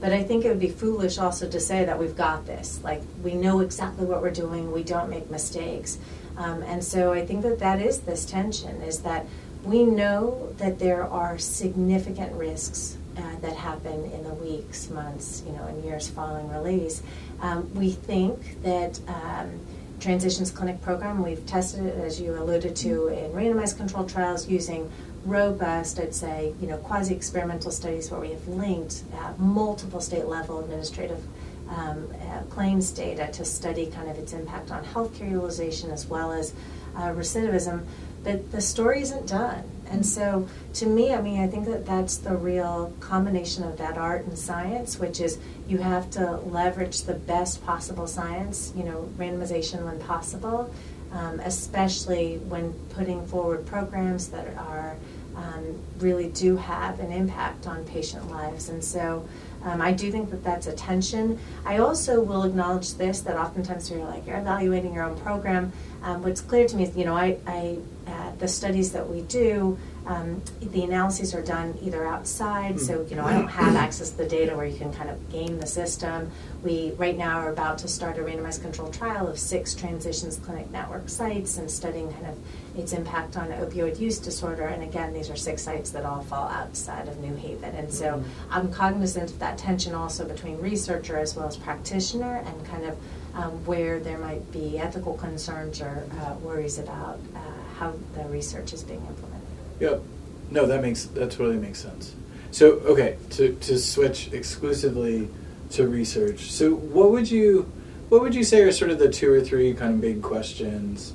But 0.00 0.12
I 0.12 0.22
think 0.22 0.44
it 0.44 0.48
would 0.48 0.60
be 0.60 0.70
foolish 0.70 1.18
also 1.18 1.48
to 1.48 1.60
say 1.60 1.84
that 1.84 1.98
we've 1.98 2.16
got 2.16 2.46
this. 2.46 2.80
Like, 2.82 3.02
we 3.22 3.34
know 3.34 3.60
exactly 3.60 4.06
what 4.06 4.22
we're 4.22 4.30
doing, 4.30 4.72
we 4.72 4.82
don't 4.82 5.10
make 5.10 5.30
mistakes. 5.30 5.98
Um, 6.36 6.62
and 6.62 6.82
so 6.82 7.12
I 7.12 7.26
think 7.26 7.42
that 7.42 7.58
that 7.58 7.80
is 7.80 8.00
this 8.00 8.24
tension 8.24 8.80
is 8.82 9.00
that 9.00 9.26
we 9.62 9.84
know 9.84 10.54
that 10.56 10.78
there 10.78 11.04
are 11.04 11.38
significant 11.38 12.32
risks 12.32 12.96
uh, 13.18 13.22
that 13.42 13.54
happen 13.54 14.10
in 14.12 14.24
the 14.24 14.32
weeks, 14.34 14.88
months, 14.88 15.42
you 15.46 15.52
know, 15.52 15.64
and 15.64 15.84
years 15.84 16.08
following 16.08 16.48
release. 16.48 17.02
Um, 17.42 17.72
we 17.74 17.90
think 17.90 18.62
that 18.62 18.98
um, 19.06 19.60
Transitions 20.00 20.50
Clinic 20.50 20.80
program, 20.80 21.22
we've 21.22 21.44
tested 21.44 21.84
it, 21.84 21.94
as 21.98 22.20
you 22.20 22.34
alluded 22.34 22.74
to, 22.76 23.08
in 23.08 23.30
randomized 23.32 23.76
controlled 23.76 24.08
trials 24.08 24.48
using 24.48 24.90
robust, 25.24 26.00
I'd 26.00 26.14
say, 26.14 26.54
you 26.60 26.66
know, 26.66 26.78
quasi-experimental 26.78 27.70
studies 27.70 28.10
where 28.10 28.20
we 28.20 28.30
have 28.30 28.48
linked 28.48 29.02
uh, 29.14 29.34
multiple 29.36 30.00
state-level 30.00 30.60
administrative 30.60 31.22
um, 31.68 32.12
uh, 32.22 32.42
claims 32.44 32.90
data 32.90 33.30
to 33.32 33.44
study 33.44 33.86
kind 33.86 34.08
of 34.08 34.18
its 34.18 34.32
impact 34.32 34.70
on 34.70 34.84
healthcare 34.84 35.30
utilization 35.30 35.90
as 35.90 36.06
well 36.06 36.32
as 36.32 36.54
uh, 36.96 37.10
recidivism. 37.10 37.84
But 38.24 38.50
the 38.50 38.60
story 38.60 39.02
isn't 39.02 39.26
done. 39.28 39.64
And 39.90 40.06
so, 40.06 40.48
to 40.74 40.86
me, 40.86 41.12
I 41.12 41.20
mean, 41.20 41.40
I 41.40 41.48
think 41.48 41.66
that 41.66 41.84
that's 41.84 42.16
the 42.16 42.36
real 42.36 42.92
combination 43.00 43.64
of 43.64 43.76
that 43.78 43.98
art 43.98 44.24
and 44.24 44.38
science, 44.38 44.98
which 44.98 45.20
is 45.20 45.38
you 45.66 45.78
have 45.78 46.10
to 46.10 46.36
leverage 46.38 47.02
the 47.02 47.14
best 47.14 47.64
possible 47.66 48.06
science, 48.06 48.72
you 48.76 48.84
know, 48.84 49.08
randomization 49.18 49.84
when 49.84 49.98
possible, 49.98 50.72
um, 51.12 51.40
especially 51.40 52.38
when 52.38 52.72
putting 52.90 53.26
forward 53.26 53.66
programs 53.66 54.28
that 54.28 54.56
are 54.56 54.96
um, 55.36 55.80
really 55.98 56.28
do 56.28 56.56
have 56.56 57.00
an 57.00 57.10
impact 57.10 57.66
on 57.66 57.84
patient 57.84 58.30
lives. 58.30 58.68
And 58.68 58.82
so, 58.82 59.26
um, 59.62 59.82
I 59.82 59.92
do 59.92 60.10
think 60.10 60.30
that 60.30 60.42
that's 60.42 60.66
a 60.66 60.72
tension. 60.72 61.38
I 61.64 61.78
also 61.78 62.20
will 62.20 62.44
acknowledge 62.44 62.94
this 62.94 63.20
that 63.22 63.36
oftentimes 63.36 63.90
you're 63.90 64.04
like, 64.04 64.26
you're 64.26 64.38
evaluating 64.38 64.94
your 64.94 65.04
own 65.04 65.18
program. 65.20 65.72
Um, 66.02 66.22
what's 66.22 66.40
clear 66.40 66.66
to 66.66 66.76
me 66.76 66.84
is, 66.84 66.96
you 66.96 67.04
know, 67.04 67.14
I, 67.14 67.36
I 67.46 67.78
uh, 68.06 68.32
the 68.38 68.48
studies 68.48 68.92
that 68.92 69.08
we 69.08 69.22
do, 69.22 69.78
um, 70.06 70.42
the 70.60 70.82
analyses 70.82 71.34
are 71.34 71.42
done 71.42 71.78
either 71.82 72.06
outside, 72.06 72.80
so 72.80 73.06
you 73.08 73.14
know 73.14 73.24
I 73.24 73.34
don't 73.34 73.48
have 73.48 73.76
access 73.76 74.10
to 74.10 74.16
the 74.16 74.26
data 74.26 74.56
where 74.56 74.66
you 74.66 74.76
can 74.76 74.92
kind 74.92 75.10
of 75.10 75.30
game 75.30 75.60
the 75.60 75.66
system. 75.66 76.30
We 76.64 76.92
right 76.96 77.16
now 77.16 77.38
are 77.38 77.52
about 77.52 77.78
to 77.78 77.88
start 77.88 78.18
a 78.18 78.22
randomized 78.22 78.62
controlled 78.62 78.94
trial 78.94 79.28
of 79.28 79.38
six 79.38 79.74
transitions 79.74 80.38
clinic 80.38 80.70
network 80.70 81.08
sites 81.08 81.58
and 81.58 81.70
studying 81.70 82.10
kind 82.12 82.26
of 82.26 82.38
its 82.76 82.92
impact 82.92 83.36
on 83.36 83.48
opioid 83.48 84.00
use 84.00 84.18
disorder. 84.18 84.66
And 84.66 84.82
again, 84.82 85.12
these 85.12 85.30
are 85.30 85.36
six 85.36 85.62
sites 85.62 85.90
that 85.90 86.04
all 86.04 86.22
fall 86.22 86.48
outside 86.48 87.06
of 87.06 87.18
New 87.18 87.36
Haven, 87.36 87.74
and 87.76 87.92
so 87.92 88.14
mm-hmm. 88.14 88.28
I'm 88.50 88.72
cognizant 88.72 89.30
of 89.30 89.38
that 89.38 89.58
tension 89.58 89.94
also 89.94 90.26
between 90.26 90.58
researcher 90.60 91.18
as 91.18 91.36
well 91.36 91.46
as 91.46 91.56
practitioner, 91.56 92.42
and 92.46 92.66
kind 92.66 92.84
of 92.84 92.96
um, 93.34 93.64
where 93.64 94.00
there 94.00 94.18
might 94.18 94.50
be 94.52 94.78
ethical 94.78 95.14
concerns 95.14 95.80
or 95.80 96.04
uh, 96.20 96.34
worries 96.36 96.78
about 96.78 97.20
uh, 97.34 97.38
how 97.78 97.94
the 98.14 98.24
research 98.24 98.72
is 98.72 98.82
being 98.82 99.04
implemented. 99.06 99.48
Yep. 99.80 100.02
No, 100.50 100.66
that 100.66 100.82
makes 100.82 101.04
that 101.04 101.30
totally 101.30 101.56
makes 101.56 101.78
sense. 101.78 102.14
So 102.50 102.72
okay, 102.80 103.16
to 103.30 103.54
to 103.54 103.78
switch 103.78 104.32
exclusively 104.32 105.28
to 105.70 105.86
research. 105.86 106.50
So 106.50 106.74
what 106.74 107.12
would 107.12 107.30
you 107.30 107.70
what 108.08 108.22
would 108.22 108.34
you 108.34 108.42
say 108.42 108.62
are 108.62 108.72
sort 108.72 108.90
of 108.90 108.98
the 108.98 109.08
two 109.08 109.32
or 109.32 109.40
three 109.40 109.72
kind 109.72 109.94
of 109.94 110.00
big 110.00 110.20
questions 110.22 111.12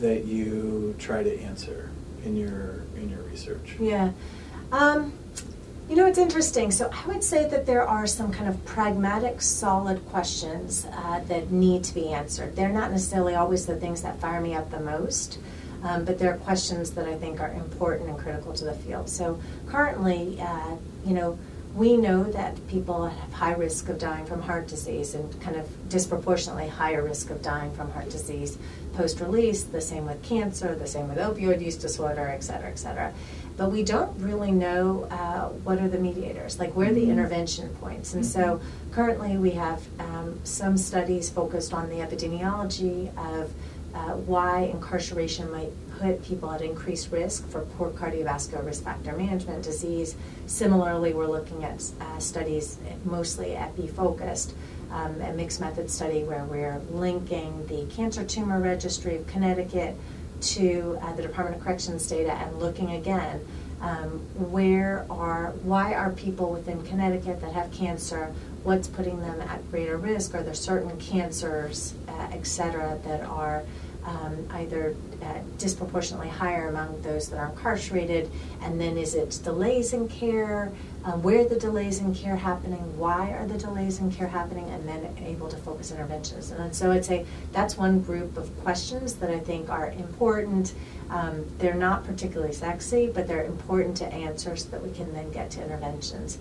that 0.00 0.24
you 0.26 0.94
try 0.98 1.22
to 1.22 1.40
answer 1.40 1.90
in 2.24 2.36
your 2.36 2.82
in 2.96 3.08
your 3.08 3.22
research? 3.22 3.76
Yeah. 3.80 4.12
Um, 4.70 5.12
you 5.88 5.96
know, 5.96 6.06
it's 6.06 6.18
interesting. 6.18 6.70
So 6.70 6.90
I 6.92 7.06
would 7.06 7.22
say 7.22 7.48
that 7.48 7.66
there 7.66 7.86
are 7.86 8.06
some 8.06 8.32
kind 8.32 8.48
of 8.48 8.64
pragmatic, 8.64 9.42
solid 9.42 10.04
questions 10.08 10.86
uh, 10.92 11.20
that 11.28 11.50
need 11.50 11.84
to 11.84 11.94
be 11.94 12.08
answered. 12.08 12.56
They're 12.56 12.70
not 12.70 12.90
necessarily 12.90 13.34
always 13.34 13.66
the 13.66 13.76
things 13.76 14.02
that 14.02 14.18
fire 14.20 14.40
me 14.40 14.54
up 14.54 14.70
the 14.70 14.80
most. 14.80 15.38
Um, 15.82 16.06
but 16.06 16.18
there 16.18 16.32
are 16.32 16.38
questions 16.38 16.92
that 16.92 17.06
I 17.06 17.14
think 17.14 17.40
are 17.40 17.52
important 17.52 18.08
and 18.08 18.18
critical 18.18 18.54
to 18.54 18.64
the 18.64 18.72
field. 18.72 19.10
So 19.10 19.38
currently, 19.66 20.40
uh, 20.40 20.76
you 21.04 21.12
know, 21.12 21.38
we 21.74 21.96
know 21.96 22.24
that 22.24 22.66
people 22.68 23.06
have 23.06 23.32
high 23.32 23.52
risk 23.52 23.88
of 23.88 23.98
dying 23.98 24.24
from 24.24 24.40
heart 24.40 24.68
disease 24.68 25.14
and 25.14 25.40
kind 25.42 25.56
of 25.56 25.88
disproportionately 25.90 26.68
higher 26.68 27.02
risk 27.02 27.30
of 27.30 27.42
dying 27.42 27.70
from 27.74 27.90
heart 27.90 28.08
disease 28.08 28.56
post 28.94 29.20
release, 29.20 29.64
the 29.64 29.80
same 29.80 30.06
with 30.06 30.22
cancer, 30.22 30.74
the 30.74 30.86
same 30.86 31.08
with 31.08 31.18
opioid 31.18 31.60
use 31.60 31.76
disorder, 31.76 32.28
et 32.28 32.44
cetera, 32.44 32.70
et 32.70 32.78
cetera. 32.78 33.12
But 33.56 33.70
we 33.70 33.84
don't 33.84 34.18
really 34.20 34.50
know 34.50 35.04
uh, 35.10 35.48
what 35.62 35.78
are 35.78 35.88
the 35.88 35.98
mediators, 35.98 36.58
like 36.58 36.74
where 36.74 36.90
are 36.90 36.92
the 36.92 37.02
mm-hmm. 37.02 37.12
intervention 37.12 37.68
points. 37.76 38.14
And 38.14 38.26
so 38.26 38.40
mm-hmm. 38.40 38.92
currently 38.92 39.36
we 39.36 39.52
have 39.52 39.80
um, 40.00 40.40
some 40.44 40.76
studies 40.76 41.30
focused 41.30 41.72
on 41.72 41.88
the 41.88 41.96
epidemiology 41.96 43.16
of 43.16 43.52
uh, 43.94 44.14
why 44.14 44.62
incarceration 44.62 45.50
might 45.52 45.70
put 46.00 46.22
people 46.24 46.50
at 46.50 46.60
increased 46.60 47.12
risk 47.12 47.48
for 47.48 47.60
poor 47.60 47.90
cardiovascular 47.90 48.64
risk 48.64 48.82
factor 48.82 49.12
management 49.12 49.62
disease. 49.62 50.16
Similarly, 50.46 51.14
we're 51.14 51.28
looking 51.28 51.64
at 51.64 51.82
uh, 52.00 52.18
studies 52.18 52.78
mostly 53.04 53.54
epi 53.54 53.86
focused. 53.86 54.54
Um, 54.90 55.20
a 55.22 55.32
mixed 55.32 55.60
method 55.60 55.90
study 55.90 56.22
where 56.22 56.44
we're 56.44 56.80
linking 56.90 57.66
the 57.66 57.84
cancer 57.92 58.24
tumor 58.24 58.60
registry 58.60 59.16
of 59.16 59.26
Connecticut 59.26 59.96
to 60.44 60.98
uh, 61.02 61.12
the 61.14 61.22
Department 61.22 61.56
of 61.56 61.62
Corrections 61.64 62.06
data 62.06 62.32
and 62.32 62.58
looking 62.58 62.92
again 62.92 63.44
um, 63.80 64.20
where 64.50 65.04
are 65.10 65.52
why 65.62 65.94
are 65.94 66.10
people 66.10 66.50
within 66.50 66.82
Connecticut 66.84 67.40
that 67.40 67.52
have 67.52 67.70
cancer 67.72 68.32
what's 68.62 68.88
putting 68.88 69.20
them 69.20 69.40
at 69.42 69.70
greater 69.70 69.98
risk? 69.98 70.34
Are 70.34 70.42
there 70.42 70.54
certain 70.54 70.98
cancers 70.98 71.94
uh, 72.08 72.28
et 72.32 72.46
cetera 72.46 72.98
that 73.04 73.22
are 73.24 73.62
um, 74.04 74.46
either 74.50 74.94
uh, 75.22 75.38
disproportionately 75.58 76.28
higher 76.28 76.68
among 76.68 77.00
those 77.02 77.28
that 77.28 77.38
are 77.38 77.50
incarcerated? 77.50 78.30
And 78.62 78.80
then 78.80 78.98
is 78.98 79.14
it 79.14 79.40
delays 79.42 79.92
in 79.92 80.08
care? 80.08 80.72
Um, 81.04 81.22
where 81.22 81.40
are 81.40 81.48
the 81.48 81.58
delays 81.58 82.00
in 82.00 82.14
care 82.14 82.36
happening? 82.36 82.98
Why 82.98 83.30
are 83.32 83.46
the 83.46 83.58
delays 83.58 84.00
in 84.00 84.10
care 84.10 84.28
happening? 84.28 84.68
And 84.70 84.88
then 84.88 85.14
able 85.24 85.48
to 85.48 85.56
focus 85.56 85.90
interventions. 85.90 86.50
And 86.50 86.74
so 86.74 86.92
I'd 86.92 87.04
say 87.04 87.26
that's 87.52 87.76
one 87.76 88.00
group 88.00 88.36
of 88.36 88.56
questions 88.62 89.14
that 89.14 89.30
I 89.30 89.38
think 89.38 89.68
are 89.68 89.90
important. 89.92 90.74
Um, 91.10 91.44
they're 91.58 91.74
not 91.74 92.04
particularly 92.04 92.54
sexy, 92.54 93.08
but 93.08 93.26
they're 93.26 93.44
important 93.44 93.96
to 93.98 94.06
answer 94.06 94.56
so 94.56 94.68
that 94.70 94.82
we 94.82 94.90
can 94.92 95.12
then 95.12 95.30
get 95.30 95.50
to 95.52 95.62
interventions. 95.62 96.38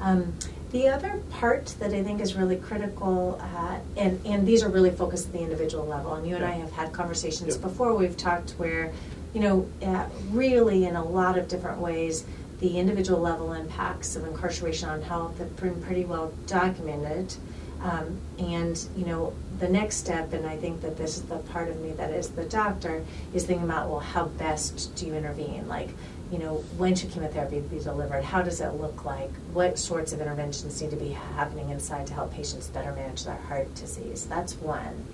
Um, 0.00 0.34
the 0.72 0.88
other 0.88 1.20
part 1.30 1.66
that 1.78 1.92
I 1.92 2.02
think 2.02 2.20
is 2.20 2.34
really 2.34 2.56
critical, 2.56 3.40
uh, 3.40 3.78
and, 3.96 4.20
and 4.26 4.46
these 4.46 4.62
are 4.62 4.68
really 4.68 4.90
focused 4.90 5.28
at 5.28 5.32
the 5.32 5.40
individual 5.40 5.86
level, 5.86 6.14
and 6.14 6.26
you 6.26 6.34
and 6.34 6.44
I 6.44 6.52
have 6.52 6.72
had 6.72 6.92
conversations 6.92 7.56
before, 7.56 7.94
we've 7.94 8.16
talked 8.16 8.52
where, 8.52 8.92
you 9.32 9.40
know, 9.40 9.68
uh, 9.82 10.06
really 10.30 10.86
in 10.86 10.96
a 10.96 11.04
lot 11.04 11.38
of 11.38 11.46
different 11.46 11.78
ways, 11.78 12.24
the 12.60 12.78
individual 12.78 13.20
level 13.20 13.52
impacts 13.52 14.16
of 14.16 14.24
incarceration 14.26 14.88
on 14.88 15.02
health 15.02 15.38
have 15.38 15.54
been 15.56 15.80
pretty 15.82 16.04
well 16.04 16.32
documented. 16.46 17.34
Um, 17.82 18.18
and 18.38 18.82
you 18.96 19.04
know 19.04 19.34
the 19.60 19.68
next 19.68 19.96
step, 19.96 20.32
and 20.32 20.46
I 20.46 20.56
think 20.56 20.80
that 20.80 20.96
this 20.96 21.18
is 21.18 21.22
the 21.24 21.36
part 21.36 21.68
of 21.68 21.78
me 21.80 21.92
that 21.92 22.10
is 22.10 22.30
the 22.30 22.44
doctor, 22.44 23.04
is 23.34 23.44
thinking 23.44 23.64
about 23.64 23.90
well, 23.90 24.00
how 24.00 24.26
best 24.26 24.94
do 24.96 25.06
you 25.06 25.14
intervene? 25.14 25.68
Like 25.68 25.90
you 26.34 26.40
know, 26.40 26.54
when 26.78 26.96
should 26.96 27.12
chemotherapy 27.12 27.60
be 27.60 27.78
delivered? 27.78 28.24
How 28.24 28.42
does 28.42 28.60
it 28.60 28.70
look 28.70 29.04
like? 29.04 29.30
What 29.52 29.78
sorts 29.78 30.12
of 30.12 30.20
interventions 30.20 30.82
need 30.82 30.90
to 30.90 30.96
be 30.96 31.10
happening 31.10 31.70
inside 31.70 32.08
to 32.08 32.14
help 32.14 32.32
patients 32.32 32.66
better 32.66 32.90
manage 32.90 33.22
their 33.22 33.36
heart 33.36 33.72
disease? 33.76 34.26
That's 34.26 34.54
one. 34.56 35.06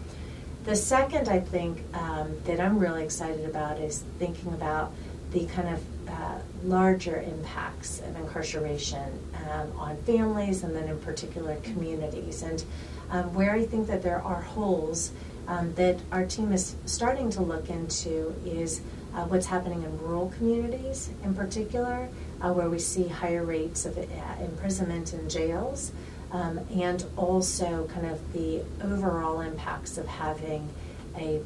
The 0.65 0.75
second, 0.75 1.29
I 1.29 1.41
think, 1.41 1.83
um, 1.93 2.35
that 2.45 2.59
I'm 2.59 2.79
really 2.79 3.05
excited 3.05 3.45
about 3.45 3.79
is 3.79 4.03
thinking 4.19 4.55
about 4.55 4.95
the 5.31 5.45
kind 5.45 5.69
of 5.69 6.09
uh, 6.09 6.39
larger 6.65 7.21
impacts 7.21 8.01
of 8.01 8.17
incarceration 8.17 9.19
um, 9.51 9.79
on 9.79 9.99
families 10.05 10.63
and 10.63 10.75
then 10.75 10.89
in 10.89 10.99
particular 11.01 11.57
communities. 11.57 12.43
And 12.43 12.65
um, 13.11 13.35
where 13.35 13.53
I 13.53 13.67
think 13.67 13.89
that 13.89 14.03
there 14.03 14.23
are 14.23 14.41
holes 14.41 15.13
um, 15.49 15.75
that 15.75 15.99
our 16.13 16.25
team 16.25 16.51
is 16.51 16.77
starting 16.87 17.29
to 17.33 17.43
look 17.43 17.69
into 17.69 18.35
is 18.47 18.81
uh, 19.15 19.25
what's 19.25 19.47
happening 19.47 19.83
in 19.83 19.99
rural 19.99 20.33
communities 20.37 21.11
in 21.25 21.35
particular, 21.35 22.09
uh, 22.41 22.53
where 22.53 22.69
we 22.69 22.79
see 22.79 23.09
higher 23.09 23.45
rates 23.45 23.87
of 23.87 23.99
uh, 23.99 24.03
imprisonment 24.41 25.13
in 25.13 25.29
jails, 25.29 25.93
um, 26.33 26.61
and 26.75 27.05
also 27.17 27.87
kind 27.93 28.07
of 28.07 28.33
the 28.33 28.63
overall 28.83 29.41
impacts 29.41 29.99
of 29.99 30.07
having 30.07 30.69
a 31.17 31.41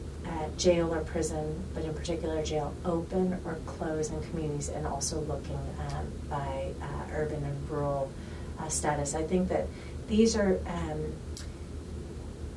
jail 0.56 0.92
or 0.94 1.00
prison, 1.00 1.62
but 1.74 1.84
in 1.84 1.94
particular 1.94 2.42
jail, 2.42 2.72
open 2.84 3.40
or 3.44 3.54
close 3.66 4.10
in 4.10 4.20
communities, 4.24 4.68
and 4.68 4.86
also 4.86 5.20
looking 5.22 5.58
um, 5.90 6.06
by 6.28 6.72
uh, 6.80 7.12
urban 7.12 7.42
and 7.42 7.70
rural 7.70 8.10
uh, 8.58 8.68
status. 8.68 9.14
I 9.14 9.22
think 9.22 9.48
that 9.48 9.66
these 10.08 10.36
are 10.36 10.60
um, 10.66 11.12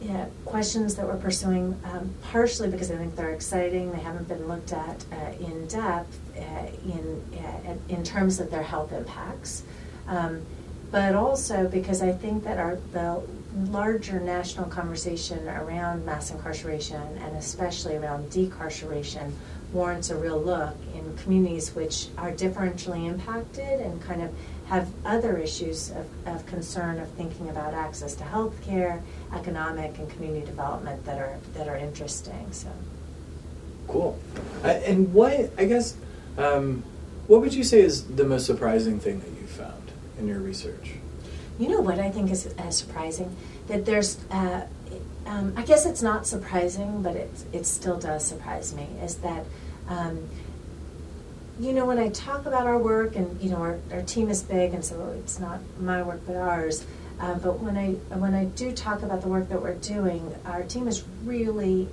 yeah, 0.08 0.28
questions 0.46 0.96
that 0.96 1.06
we're 1.06 1.18
pursuing, 1.18 1.78
um, 1.84 2.14
partially 2.22 2.70
because 2.70 2.90
I 2.92 2.96
think 2.96 3.18
they're 3.18 3.34
exciting. 3.34 3.92
They 3.92 4.00
haven't 4.00 4.30
been 4.30 4.48
looked 4.48 4.72
at 4.72 5.04
uh, 5.12 5.46
in 5.46 5.68
depth 5.68 6.18
uh, 6.38 6.68
in 6.86 7.22
uh, 7.38 7.76
in 7.90 8.06
terms 8.06 8.40
of 8.40 8.50
their 8.50 8.64
health 8.64 8.94
impacts, 8.94 9.64
um, 10.08 10.46
but 10.92 11.14
also 11.14 11.68
because 11.68 12.02
I 12.02 12.14
think 12.14 12.46
that 12.46 12.58
our 12.58 12.78
the 12.94 13.22
larger 13.70 14.22
national 14.22 14.68
conversation 14.68 15.46
around 15.50 16.06
mass 16.06 16.32
incarceration 16.32 17.02
and 17.18 17.36
especially 17.36 17.98
around 17.98 18.30
decarceration 18.30 19.32
warrants 19.74 20.10
a 20.10 20.16
real 20.16 20.40
look 20.40 20.76
in 20.96 21.18
communities 21.18 21.76
which 21.76 22.08
are 22.18 22.32
differentially 22.32 23.08
impacted 23.08 23.82
and 23.82 24.02
kind 24.04 24.22
of 24.22 24.32
have 24.70 24.90
other 25.06 25.38
issues 25.38 25.92
of, 25.92 26.06
of 26.28 26.46
concern 26.46 27.00
of 27.00 27.10
thinking 27.12 27.50
about 27.50 27.74
access 27.74 28.16
to 28.16 28.24
health 28.24 28.62
care, 28.66 29.02
economic 29.34 29.98
and 29.98 30.10
community 30.10 30.46
development 30.46 31.06
that 31.06 31.18
are 31.18 31.38
that 31.54 31.68
are 31.68 31.78
interesting. 31.78 32.48
So 32.52 32.70
cool. 33.88 34.20
Uh, 34.64 34.68
and 34.68 35.14
what 35.14 35.52
I 35.58 35.66
guess 35.66 35.96
um, 36.38 36.84
what 37.28 37.42
would 37.42 37.54
you 37.54 37.64
say 37.64 37.82
is 37.82 38.04
the 38.16 38.26
most 38.26 38.46
surprising 38.46 39.00
thing 39.00 39.20
that 39.20 39.30
you 39.40 39.48
found 39.48 39.92
in 40.20 40.28
your 40.28 40.40
research? 40.40 40.92
You 41.58 41.70
know 41.70 41.82
what 41.82 42.00
I 42.00 42.10
think 42.10 42.32
is 42.32 42.48
uh, 42.48 42.70
surprising 42.70 43.36
that 43.68 43.86
there's. 43.86 44.20
Uh, 44.30 44.68
um, 45.26 45.54
I 45.58 45.64
guess 45.64 45.86
it's 45.86 46.02
not 46.02 46.26
surprising, 46.26 47.02
but 47.02 47.16
it 47.16 47.32
it 47.54 47.66
still 47.66 47.98
does 47.98 48.26
surprise 48.26 48.74
me. 48.74 48.88
Is 49.02 49.16
that 49.18 49.44
um, 49.90 50.30
you 51.60 51.74
know, 51.74 51.86
when 51.86 51.98
I 51.98 52.10
talk 52.10 52.46
about 52.46 52.68
our 52.68 52.78
work, 52.78 53.16
and 53.16 53.42
you 53.42 53.50
know, 53.50 53.58
our, 53.58 53.80
our 53.92 54.02
team 54.04 54.30
is 54.30 54.44
big, 54.44 54.74
and 54.74 54.84
so 54.84 55.16
it's 55.20 55.40
not 55.40 55.60
my 55.80 56.02
work 56.04 56.22
but 56.26 56.36
ours. 56.36 56.86
Uh, 57.20 57.34
but 57.36 57.60
when 57.60 57.78
I 57.78 57.94
when 58.16 58.36
I 58.36 58.46
do 58.46 58.72
talk 58.72 59.02
about 59.02 59.22
the 59.22 59.28
work 59.28 59.50
that 59.50 59.62
we're 59.62 59.74
doing, 59.76 60.36
our 60.46 60.64
team 60.64 60.88
is 60.88 61.04
really 61.24 61.88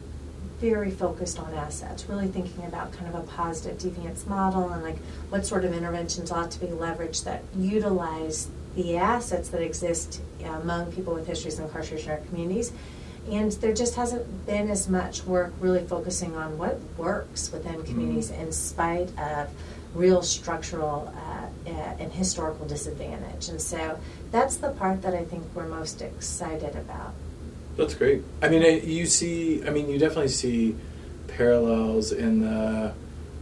very 0.60 0.90
focused 0.90 1.38
on 1.38 1.52
assets, 1.54 2.08
really 2.08 2.28
thinking 2.28 2.64
about 2.64 2.92
kind 2.92 3.06
of 3.06 3.14
a 3.14 3.26
positive 3.26 3.78
deviance 3.78 4.26
model 4.26 4.68
and 4.70 4.82
like 4.82 4.98
what 5.28 5.44
sort 5.44 5.64
of 5.64 5.72
interventions 5.74 6.30
ought 6.30 6.50
to 6.50 6.60
be 6.60 6.66
leveraged 6.66 7.24
that 7.24 7.42
utilize 7.56 8.48
the 8.76 8.96
assets 8.96 9.48
that 9.48 9.62
exist 9.62 10.20
among 10.44 10.92
people 10.92 11.14
with 11.14 11.26
histories 11.26 11.58
of 11.58 11.66
incarceration 11.66 12.10
in 12.10 12.18
our 12.18 12.24
communities 12.26 12.72
and 13.30 13.52
there 13.52 13.72
just 13.72 13.94
hasn't 13.94 14.46
been 14.46 14.68
as 14.70 14.88
much 14.88 15.24
work 15.24 15.52
really 15.60 15.84
focusing 15.84 16.36
on 16.36 16.58
what 16.58 16.78
works 16.96 17.50
within 17.52 17.82
communities 17.84 18.30
in 18.30 18.52
spite 18.52 19.16
of 19.18 19.48
real 19.94 20.22
structural 20.22 21.12
uh, 21.16 21.70
uh, 21.70 21.70
and 21.70 22.12
historical 22.12 22.66
disadvantage. 22.66 23.48
And 23.48 23.60
so 23.60 23.98
that's 24.30 24.56
the 24.56 24.70
part 24.70 25.02
that 25.02 25.14
I 25.14 25.24
think 25.24 25.44
we're 25.54 25.68
most 25.68 26.02
excited 26.02 26.74
about. 26.76 27.14
That's 27.76 27.94
great. 27.94 28.22
I 28.42 28.48
mean, 28.48 28.62
you 28.86 29.06
see, 29.06 29.64
I 29.66 29.70
mean, 29.70 29.88
you 29.88 29.98
definitely 29.98 30.28
see 30.28 30.76
parallels 31.28 32.12
in 32.12 32.40
the 32.40 32.94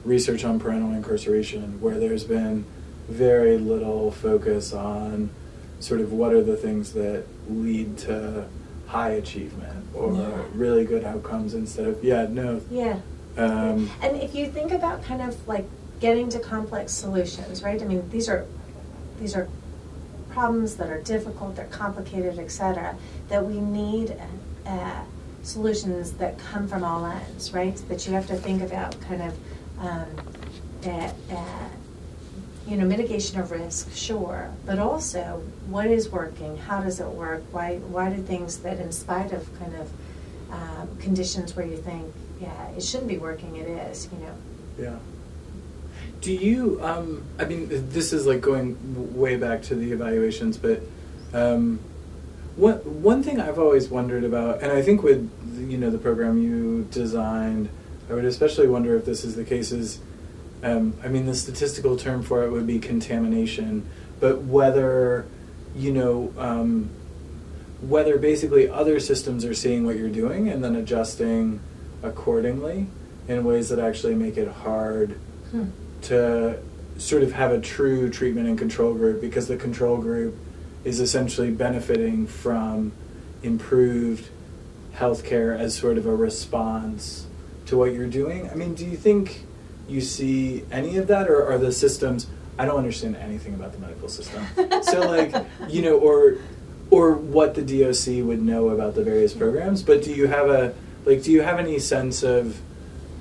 research 0.04 0.44
on 0.44 0.58
parental 0.58 0.92
incarceration 0.92 1.80
where 1.80 1.98
there's 1.98 2.24
been 2.24 2.64
very 3.08 3.58
little 3.58 4.10
focus 4.10 4.72
on 4.72 5.30
sort 5.80 6.00
of 6.00 6.12
what 6.12 6.32
are 6.32 6.42
the 6.42 6.56
things 6.56 6.92
that 6.92 7.24
lead 7.48 7.98
to 7.98 8.46
high 8.92 9.12
achievement 9.12 9.86
or 9.94 10.12
Yeah. 10.12 10.28
really 10.54 10.84
good 10.84 11.02
outcomes 11.02 11.54
instead 11.54 11.86
of, 11.86 12.04
yeah, 12.04 12.26
no. 12.28 12.60
Yeah. 12.70 12.96
Um, 13.38 13.90
And 14.02 14.16
if 14.20 14.34
you 14.34 14.46
think 14.50 14.70
about 14.70 15.02
kind 15.02 15.22
of 15.22 15.32
like 15.48 15.64
getting 16.00 16.28
to 16.28 16.38
complex 16.38 16.92
solutions, 16.92 17.62
right? 17.62 17.80
I 17.80 17.86
mean, 17.86 18.02
these 18.10 18.28
are 18.28 18.44
these 19.18 19.34
are 19.34 19.48
problems 20.30 20.74
that 20.76 20.90
are 20.90 21.00
difficult, 21.00 21.56
they're 21.56 21.66
complicated, 21.84 22.38
etc. 22.38 22.96
That 23.30 23.46
we 23.46 23.58
need 23.60 24.14
uh, 24.66 25.02
solutions 25.42 26.12
that 26.12 26.38
come 26.38 26.68
from 26.68 26.84
all 26.84 27.06
ends, 27.06 27.54
right? 27.54 27.76
That 27.88 28.06
you 28.06 28.12
have 28.12 28.26
to 28.26 28.36
think 28.36 28.60
about 28.62 29.00
kind 29.08 29.22
of 29.22 29.32
um, 29.80 30.06
that. 30.82 31.14
Uh, 31.30 31.68
you 32.72 32.78
know, 32.78 32.86
mitigation 32.86 33.38
of 33.38 33.50
risk, 33.50 33.94
sure, 33.94 34.50
but 34.64 34.78
also 34.78 35.42
what 35.68 35.88
is 35.88 36.08
working? 36.08 36.56
How 36.56 36.80
does 36.80 37.00
it 37.00 37.06
work? 37.06 37.42
Why 37.52 37.76
why 37.76 38.08
do 38.08 38.22
things 38.22 38.56
that, 38.60 38.80
in 38.80 38.90
spite 38.92 39.30
of 39.30 39.46
kind 39.58 39.74
of 39.76 39.90
um, 40.50 40.96
conditions 40.98 41.54
where 41.54 41.66
you 41.66 41.76
think, 41.76 42.10
yeah, 42.40 42.68
it 42.70 42.82
shouldn't 42.82 43.10
be 43.10 43.18
working, 43.18 43.56
it 43.56 43.68
is, 43.68 44.08
you 44.10 44.24
know. 44.24 44.34
Yeah. 44.78 44.98
Do 46.22 46.32
you? 46.32 46.82
Um, 46.82 47.24
I 47.38 47.44
mean, 47.44 47.68
this 47.90 48.14
is 48.14 48.24
like 48.24 48.40
going 48.40 48.78
way 49.14 49.36
back 49.36 49.60
to 49.64 49.74
the 49.74 49.92
evaluations, 49.92 50.56
but 50.56 50.80
um, 51.34 51.78
one 52.56 52.78
one 53.02 53.22
thing 53.22 53.38
I've 53.38 53.58
always 53.58 53.90
wondered 53.90 54.24
about, 54.24 54.62
and 54.62 54.72
I 54.72 54.80
think 54.80 55.02
with 55.02 55.28
you 55.68 55.76
know 55.76 55.90
the 55.90 55.98
program 55.98 56.42
you 56.42 56.88
designed, 56.90 57.68
I 58.08 58.14
would 58.14 58.24
especially 58.24 58.66
wonder 58.66 58.96
if 58.96 59.04
this 59.04 59.24
is 59.24 59.36
the 59.36 59.44
case. 59.44 59.72
Is 59.72 59.98
um, 60.62 60.94
I 61.04 61.08
mean, 61.08 61.26
the 61.26 61.34
statistical 61.34 61.96
term 61.96 62.22
for 62.22 62.44
it 62.44 62.50
would 62.50 62.66
be 62.66 62.78
contamination, 62.78 63.88
but 64.20 64.42
whether 64.42 65.26
you 65.74 65.92
know 65.92 66.32
um, 66.38 66.90
whether 67.80 68.18
basically 68.18 68.68
other 68.68 69.00
systems 69.00 69.44
are 69.44 69.54
seeing 69.54 69.84
what 69.84 69.96
you're 69.96 70.08
doing 70.08 70.48
and 70.48 70.62
then 70.62 70.76
adjusting 70.76 71.58
accordingly 72.02 72.86
in 73.28 73.44
ways 73.44 73.68
that 73.70 73.78
actually 73.78 74.14
make 74.14 74.36
it 74.36 74.48
hard 74.48 75.18
Hmm. 75.50 75.64
to 76.02 76.58
sort 76.96 77.22
of 77.22 77.32
have 77.32 77.52
a 77.52 77.60
true 77.60 78.08
treatment 78.08 78.48
and 78.48 78.56
control 78.58 78.94
group 78.94 79.20
because 79.20 79.48
the 79.48 79.56
control 79.56 79.98
group 79.98 80.34
is 80.84 80.98
essentially 81.00 81.50
benefiting 81.50 82.26
from 82.26 82.92
improved 83.42 84.28
healthcare 84.94 85.58
as 85.58 85.74
sort 85.74 85.98
of 85.98 86.06
a 86.06 86.14
response 86.14 87.26
to 87.66 87.76
what 87.76 87.92
you're 87.92 88.06
doing. 88.06 88.48
I 88.50 88.54
mean, 88.54 88.74
do 88.74 88.86
you 88.86 88.96
think 88.96 89.44
you 89.88 90.00
see 90.00 90.64
any 90.70 90.96
of 90.96 91.06
that, 91.08 91.28
or 91.28 91.46
are 91.46 91.58
the 91.58 91.72
systems? 91.72 92.26
I 92.58 92.64
don't 92.64 92.78
understand 92.78 93.16
anything 93.16 93.54
about 93.54 93.72
the 93.72 93.78
medical 93.78 94.08
system. 94.08 94.44
so, 94.82 95.00
like, 95.00 95.34
you 95.68 95.82
know, 95.82 95.98
or 95.98 96.36
or 96.90 97.14
what 97.14 97.54
the 97.54 97.62
DOC 97.62 98.24
would 98.26 98.42
know 98.42 98.68
about 98.68 98.94
the 98.94 99.02
various 99.02 99.32
programs. 99.32 99.82
But 99.82 100.02
do 100.02 100.12
you 100.12 100.26
have 100.26 100.48
a 100.48 100.74
like? 101.04 101.22
Do 101.22 101.32
you 101.32 101.42
have 101.42 101.58
any 101.58 101.78
sense 101.78 102.22
of 102.22 102.60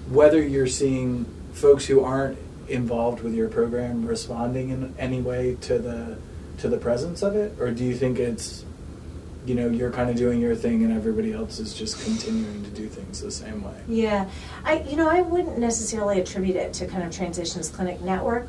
whether 0.10 0.42
you're 0.42 0.68
seeing 0.68 1.26
folks 1.54 1.86
who 1.86 2.04
aren't 2.04 2.38
involved 2.68 3.22
with 3.22 3.34
your 3.34 3.50
program 3.50 4.06
responding 4.06 4.70
in 4.70 4.96
any 4.98 5.22
way 5.22 5.58
to 5.62 5.78
the 5.78 6.18
to 6.60 6.68
the 6.68 6.78
presence 6.78 7.24
of 7.24 7.36
it, 7.36 7.56
or 7.60 7.72
do 7.72 7.84
you 7.84 7.96
think 7.96 8.20
it's 8.20 8.66
you 9.46 9.56
know 9.56 9.68
you're 9.70 9.92
kind 9.92 10.10
of 10.10 10.16
doing 10.16 10.40
your 10.40 10.56
thing 10.56 10.84
and 10.84 10.94
everybody 10.94 11.34
else 11.34 11.60
is 11.60 11.74
just 11.74 12.04
continuing 12.04 12.64
to 12.64 12.70
do 12.70 12.88
things 12.88 13.22
the 13.22 13.32
same 13.32 13.64
way? 13.64 13.76
Yeah, 13.88 14.30
I 14.64 14.82
you 14.82 14.96
know 14.96 15.10
I 15.10 15.22
wouldn't 15.22 15.58
necessarily 15.58 16.20
attribute 16.22 16.56
it 16.56 16.74
to 16.76 16.88
kind 16.88 17.04
of 17.04 17.12
Transitions 17.12 17.70
Clinic 17.70 18.02
Network, 18.02 18.48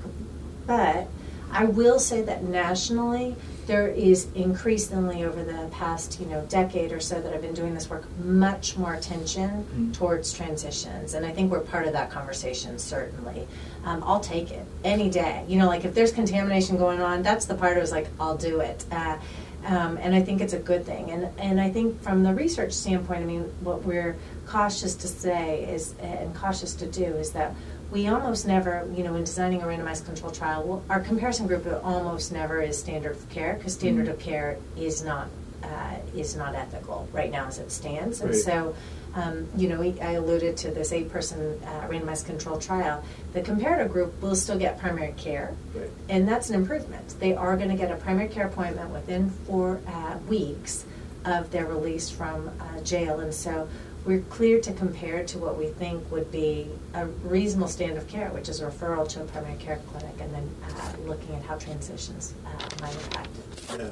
but 0.67 1.09
I 1.51 1.65
will 1.65 1.99
say 1.99 2.23
that 2.23 2.45
nationally 2.45 3.37
there 3.67 3.87
is 3.89 4.27
increasingly 4.35 5.23
over 5.25 5.45
the 5.45 5.69
past 5.71 6.19
you 6.21 6.27
know 6.27 6.45
decade 6.49 6.93
or 6.93 7.01
so 7.01 7.21
that 7.21 7.33
I've 7.33 7.43
been 7.43 7.55
doing 7.55 7.75
this 7.75 7.89
work 7.89 8.05
much 8.25 8.77
more 8.77 8.95
attention 8.95 9.65
Mm. 9.77 9.95
towards 9.95 10.33
transitions, 10.33 11.15
and 11.15 11.25
I 11.25 11.31
think 11.31 11.51
we're 11.51 11.61
part 11.61 11.87
of 11.87 11.93
that 11.95 12.11
conversation 12.11 12.79
certainly. 12.79 13.47
Um, 13.85 14.03
I'll 14.07 14.21
take 14.21 14.51
it 14.51 14.65
any 14.85 15.09
day. 15.11 15.45
You 15.49 15.59
know, 15.59 15.67
like 15.69 15.85
if 15.85 15.95
there's 15.95 16.13
contamination 16.13 16.77
going 16.77 17.01
on, 17.01 17.23
that's 17.23 17.47
the 17.47 17.55
part 17.55 17.77
I 17.77 17.81
was 17.81 17.93
like, 17.93 18.09
I'll 18.21 18.37
do 18.37 18.61
it. 18.61 18.85
Uh, 18.93 19.17
um, 19.65 19.97
and 19.99 20.15
I 20.15 20.23
think 20.23 20.41
it's 20.41 20.53
a 20.53 20.59
good 20.59 20.85
thing. 20.85 21.11
And 21.11 21.29
and 21.39 21.61
I 21.61 21.71
think 21.71 22.01
from 22.03 22.23
the 22.23 22.35
research 22.35 22.73
standpoint, 22.73 23.21
I 23.23 23.25
mean, 23.25 23.43
what 23.61 23.85
we're 23.85 24.17
cautious 24.47 24.95
to 24.97 25.09
say 25.09 25.65
is 25.65 25.95
and 26.01 26.35
cautious 26.35 26.75
to 26.77 26.87
do 26.87 27.05
is 27.05 27.31
that 27.33 27.55
we 27.91 28.09
almost 28.09 28.47
never, 28.47 28.89
you 28.95 29.05
know, 29.05 29.15
in 29.15 29.25
designing 29.25 29.61
a 29.63 29.67
randomized 29.67 30.07
control 30.07 30.33
trial, 30.33 30.63
well, 30.65 30.83
our 30.89 31.01
comparison 31.01 31.47
group 31.47 31.67
almost 31.85 32.33
never 32.33 32.61
is 32.63 32.79
standard 32.79 33.13
of 33.17 33.29
care 33.29 33.55
because 33.55 33.75
standard 33.75 34.07
Mhm. 34.07 34.13
of 34.13 34.19
care 34.19 34.57
is 34.77 35.05
not 35.05 35.29
uh, 35.63 35.95
is 36.17 36.35
not 36.35 36.57
ethical 36.57 37.07
right 37.13 37.31
now 37.31 37.47
as 37.47 37.59
it 37.61 37.71
stands. 37.71 38.21
And 38.21 38.31
Right. 38.31 38.39
so, 38.39 38.75
um, 39.15 39.47
you 39.57 39.69
know, 39.69 39.81
we- 39.81 40.01
I 40.01 40.13
alluded 40.13 40.57
to 40.59 40.71
this 40.71 40.93
eight-person 40.93 41.61
uh, 41.65 41.89
randomized 41.89 42.27
control 42.27 42.59
trial. 42.59 43.05
The 43.33 43.43
comparator 43.43 43.91
group 43.91 44.21
will 44.23 44.37
still 44.37 44.59
get 44.59 44.79
primary 44.79 45.13
care, 45.17 45.55
Right. 45.75 45.91
and 46.09 46.27
that's 46.27 46.49
an 46.49 46.55
improvement. 46.57 47.15
They 47.21 47.35
are 47.35 47.57
going 47.57 47.69
to 47.71 47.77
get 47.77 47.91
a 47.91 47.97
primary 47.97 48.29
care 48.29 48.47
appointment 48.47 48.91
within 48.91 49.31
four 49.47 49.81
uh, 49.87 50.19
weeks 50.29 50.85
of 51.25 51.51
their 51.51 51.67
release 51.67 52.11
from 52.11 52.49
uh, 52.61 52.81
jail, 52.81 53.21
and 53.21 53.33
so 53.33 53.69
we're 54.05 54.21
clear 54.23 54.59
to 54.61 54.73
compare 54.73 55.23
to 55.25 55.39
what 55.39 55.57
we 55.57 55.67
think 55.69 56.11
would 56.11 56.33
be 56.33 56.69
a 56.95 57.07
reasonable 57.23 57.69
standard 57.69 57.99
of 57.99 58.09
care, 58.09 58.31
which 58.31 58.49
is 58.49 58.61
a 58.61 58.67
referral 58.69 59.09
to 59.09 59.21
a 59.23 59.25
primary 59.27 59.57
care 59.59 59.79
clinic, 59.93 60.15
and 60.21 60.35
then 60.35 60.51
uh, 60.65 60.93
looking 61.07 61.35
at 61.37 61.43
how 61.45 61.57
transitions 61.57 62.35
uh, 62.45 62.51
might 62.81 62.95
impact 63.05 63.29
it. 63.39 63.79
Yeah, 63.79 63.91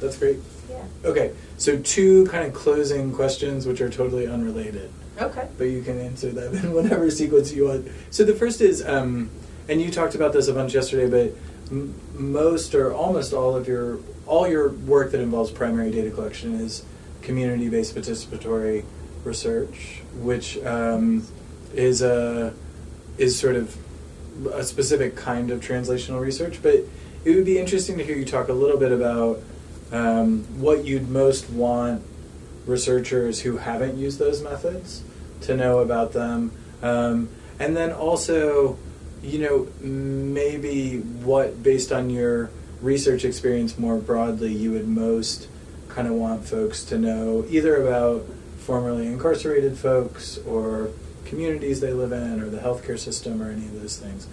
that's 0.00 0.18
great. 0.18 0.38
Yeah. 0.68 0.84
Okay, 1.04 1.32
so 1.58 1.78
two 1.80 2.26
kind 2.26 2.46
of 2.46 2.54
closing 2.54 3.12
questions 3.12 3.66
which 3.66 3.80
are 3.80 3.90
totally 3.90 4.26
unrelated. 4.26 4.90
Okay. 5.20 5.46
but 5.58 5.64
you 5.64 5.82
can 5.82 6.00
answer 6.00 6.30
them 6.30 6.54
in 6.64 6.72
whatever 6.72 7.10
sequence 7.10 7.52
you 7.52 7.66
want. 7.66 7.88
So 8.10 8.24
the 8.24 8.34
first 8.34 8.60
is, 8.62 8.86
um, 8.86 9.30
and 9.68 9.80
you 9.80 9.90
talked 9.90 10.14
about 10.14 10.32
this 10.32 10.48
a 10.48 10.54
bunch 10.54 10.74
yesterday, 10.74 11.10
but 11.10 11.36
m- 11.70 11.94
most 12.14 12.74
or 12.74 12.92
almost 12.92 13.32
all 13.32 13.54
of 13.54 13.68
your 13.68 13.98
all 14.26 14.48
your 14.48 14.70
work 14.70 15.10
that 15.10 15.20
involves 15.20 15.50
primary 15.50 15.90
data 15.90 16.10
collection 16.10 16.54
is 16.54 16.84
community-based 17.22 17.94
participatory 17.94 18.84
research, 19.24 20.02
which 20.20 20.56
um, 20.64 21.26
is 21.74 22.00
a 22.00 22.54
is 23.18 23.38
sort 23.38 23.56
of 23.56 23.76
a 24.52 24.64
specific 24.64 25.16
kind 25.16 25.50
of 25.50 25.60
translational 25.60 26.20
research. 26.20 26.62
But 26.62 26.84
it 27.24 27.36
would 27.36 27.44
be 27.44 27.58
interesting 27.58 27.98
to 27.98 28.04
hear 28.04 28.16
you 28.16 28.24
talk 28.24 28.48
a 28.48 28.54
little 28.54 28.78
bit 28.78 28.92
about 28.92 29.42
um, 29.92 30.44
what 30.60 30.84
you'd 30.84 31.08
most 31.08 31.50
want 31.50 32.02
researchers 32.66 33.40
who 33.40 33.56
haven't 33.58 33.96
used 33.96 34.18
those 34.18 34.42
methods 34.42 35.02
to 35.42 35.56
know 35.56 35.78
about 35.78 36.12
them. 36.12 36.52
Um, 36.82 37.28
and 37.58 37.76
then 37.76 37.92
also, 37.92 38.78
you 39.22 39.38
know, 39.38 39.68
maybe 39.84 40.98
what, 40.98 41.62
based 41.62 41.92
on 41.92 42.10
your 42.10 42.50
research 42.80 43.24
experience 43.24 43.78
more 43.78 43.98
broadly, 43.98 44.52
you 44.52 44.72
would 44.72 44.88
most 44.88 45.48
kind 45.88 46.06
of 46.06 46.14
want 46.14 46.44
folks 46.44 46.84
to 46.84 46.98
know 46.98 47.44
either 47.48 47.76
about 47.76 48.24
formerly 48.58 49.06
incarcerated 49.06 49.76
folks 49.76 50.38
or 50.38 50.90
communities 51.24 51.80
they 51.80 51.92
live 51.92 52.12
in 52.12 52.40
or 52.40 52.48
the 52.48 52.58
healthcare 52.58 52.98
system 52.98 53.42
or 53.42 53.50
any 53.50 53.66
of 53.66 53.80
those 53.80 53.98
things. 53.98 54.26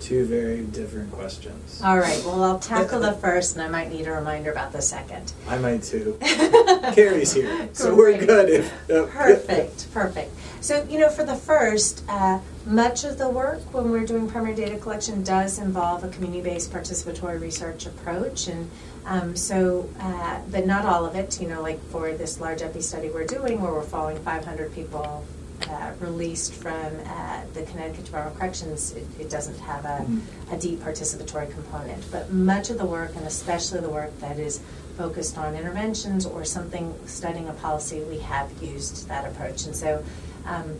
Two 0.00 0.26
very 0.26 0.62
different 0.64 1.10
questions. 1.12 1.80
All 1.82 1.98
right. 1.98 2.20
Well, 2.24 2.42
I'll 2.44 2.58
tackle 2.58 3.00
the 3.00 3.12
first, 3.20 3.56
and 3.56 3.62
I 3.62 3.68
might 3.68 3.90
need 3.90 4.06
a 4.06 4.12
reminder 4.12 4.52
about 4.52 4.72
the 4.72 4.82
second. 4.82 5.32
I 5.48 5.58
might 5.58 5.82
too. 5.82 6.18
Carrie's 6.94 7.32
here, 7.32 7.68
so 7.72 7.94
we're 7.94 8.18
good. 8.18 8.50
If, 8.50 8.90
uh, 8.90 9.06
Perfect, 9.06 9.92
perfect. 9.94 10.34
So, 10.60 10.86
you 10.88 10.98
know, 10.98 11.10
for 11.10 11.24
the 11.24 11.36
first, 11.36 12.04
uh, 12.08 12.40
much 12.66 13.04
of 13.04 13.18
the 13.18 13.28
work 13.28 13.60
when 13.74 13.90
we're 13.90 14.06
doing 14.06 14.28
primary 14.28 14.54
data 14.54 14.78
collection 14.78 15.22
does 15.22 15.58
involve 15.58 16.04
a 16.04 16.08
community-based 16.08 16.72
participatory 16.72 17.40
research 17.40 17.86
approach, 17.86 18.48
and 18.48 18.70
um, 19.06 19.36
so, 19.36 19.88
uh, 20.00 20.40
but 20.50 20.66
not 20.66 20.84
all 20.86 21.04
of 21.04 21.14
it. 21.14 21.40
You 21.40 21.48
know, 21.48 21.62
like 21.62 21.82
for 21.90 22.12
this 22.12 22.40
large 22.40 22.62
epi 22.62 22.80
study 22.80 23.10
we're 23.10 23.26
doing, 23.26 23.60
where 23.60 23.72
we're 23.72 23.82
following 23.82 24.18
500 24.22 24.74
people 24.74 25.24
uh, 25.68 25.92
released 26.00 26.52
from 26.52 26.90
uh, 27.06 27.42
the 27.54 27.62
Connecticut 27.62 28.04
Department 28.04 28.34
of 28.34 28.40
Corrections, 28.40 28.92
it, 28.92 29.06
it 29.18 29.30
doesn't 29.30 29.58
have 29.60 29.84
a, 29.84 30.04
Mm-hmm. 30.04 30.54
a 30.54 30.58
deep 30.58 30.80
participatory 30.80 31.50
component. 31.50 32.04
But 32.10 32.32
much 32.32 32.68
of 32.70 32.78
the 32.78 32.84
work, 32.84 33.14
and 33.16 33.26
especially 33.26 33.80
the 33.80 33.88
work 33.88 34.12
that 34.20 34.38
is 34.38 34.60
focused 34.98 35.38
on 35.38 35.54
interventions 35.54 36.26
or 36.26 36.44
something 36.44 36.94
studying 37.06 37.48
a 37.48 37.52
policy, 37.54 38.00
we 38.00 38.18
have 38.18 38.50
used 38.62 39.08
that 39.08 39.24
approach. 39.24 39.64
And 39.66 39.74
so, 39.74 40.04
um, 40.46 40.76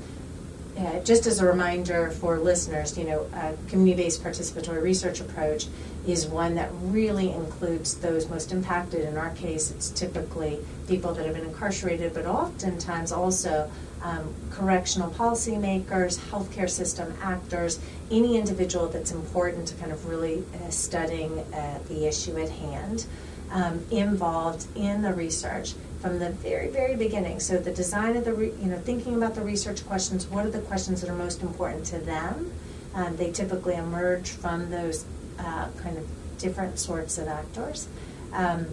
uh, 0.76 0.98
just 1.00 1.26
as 1.26 1.40
a 1.40 1.46
reminder 1.46 2.10
for 2.10 2.38
listeners, 2.38 2.98
you 2.98 3.04
know, 3.04 3.26
a 3.32 3.54
community-based 3.68 4.22
participatory 4.22 4.82
research 4.82 5.20
approach 5.20 5.68
is 6.06 6.26
one 6.26 6.56
that 6.56 6.68
really 6.82 7.30
includes 7.30 7.94
those 7.94 8.28
most 8.28 8.52
impacted. 8.52 9.08
In 9.08 9.16
our 9.16 9.30
case, 9.30 9.70
it's 9.70 9.88
typically 9.90 10.58
people 10.88 11.14
that 11.14 11.24
have 11.24 11.34
been 11.34 11.46
incarcerated, 11.46 12.12
but 12.12 12.26
oftentimes 12.26 13.12
also 13.12 13.70
um, 14.04 14.34
correctional 14.50 15.10
policymakers, 15.10 16.18
healthcare 16.30 16.68
system 16.68 17.12
actors, 17.22 17.80
any 18.10 18.36
individual 18.36 18.86
that's 18.86 19.12
important 19.12 19.66
to 19.68 19.74
kind 19.76 19.90
of 19.90 20.06
really 20.06 20.44
uh, 20.54 20.70
studying 20.70 21.38
uh, 21.38 21.78
the 21.88 22.06
issue 22.06 22.36
at 22.38 22.50
hand, 22.50 23.06
um, 23.50 23.84
involved 23.90 24.66
in 24.76 25.02
the 25.02 25.12
research 25.12 25.74
from 26.00 26.18
the 26.18 26.30
very, 26.30 26.68
very 26.68 26.96
beginning. 26.96 27.40
So 27.40 27.56
the 27.56 27.72
design 27.72 28.14
of 28.16 28.24
the, 28.26 28.34
re- 28.34 28.52
you 28.60 28.66
know, 28.66 28.78
thinking 28.78 29.14
about 29.16 29.34
the 29.34 29.40
research 29.40 29.86
questions, 29.86 30.26
what 30.26 30.44
are 30.44 30.50
the 30.50 30.60
questions 30.60 31.00
that 31.00 31.08
are 31.08 31.16
most 31.16 31.42
important 31.42 31.86
to 31.86 31.98
them? 31.98 32.52
Um, 32.94 33.16
they 33.16 33.32
typically 33.32 33.74
emerge 33.74 34.30
from 34.30 34.70
those 34.70 35.06
uh, 35.38 35.68
kind 35.82 35.96
of 35.96 36.06
different 36.38 36.78
sorts 36.78 37.16
of 37.16 37.28
actors. 37.28 37.88
Um, 38.34 38.66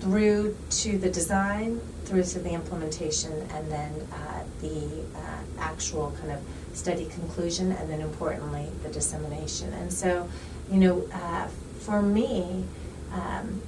through 0.00 0.56
to 0.70 0.98
the 0.98 1.10
design, 1.10 1.80
through 2.04 2.24
to 2.24 2.38
the 2.38 2.50
implementation, 2.50 3.32
and 3.54 3.70
then 3.70 3.92
uh, 4.12 4.42
the 4.60 5.04
uh, 5.14 5.42
actual 5.58 6.12
kind 6.20 6.32
of 6.32 6.40
study 6.72 7.06
conclusion, 7.06 7.72
and 7.72 7.90
then 7.90 8.00
importantly, 8.00 8.66
the 8.82 8.88
dissemination. 8.88 9.72
And 9.74 9.92
so, 9.92 10.28
you 10.70 10.78
know, 10.78 11.08
uh, 11.12 11.48
for 11.80 12.02
me, 12.02 12.64
um, 13.12 13.62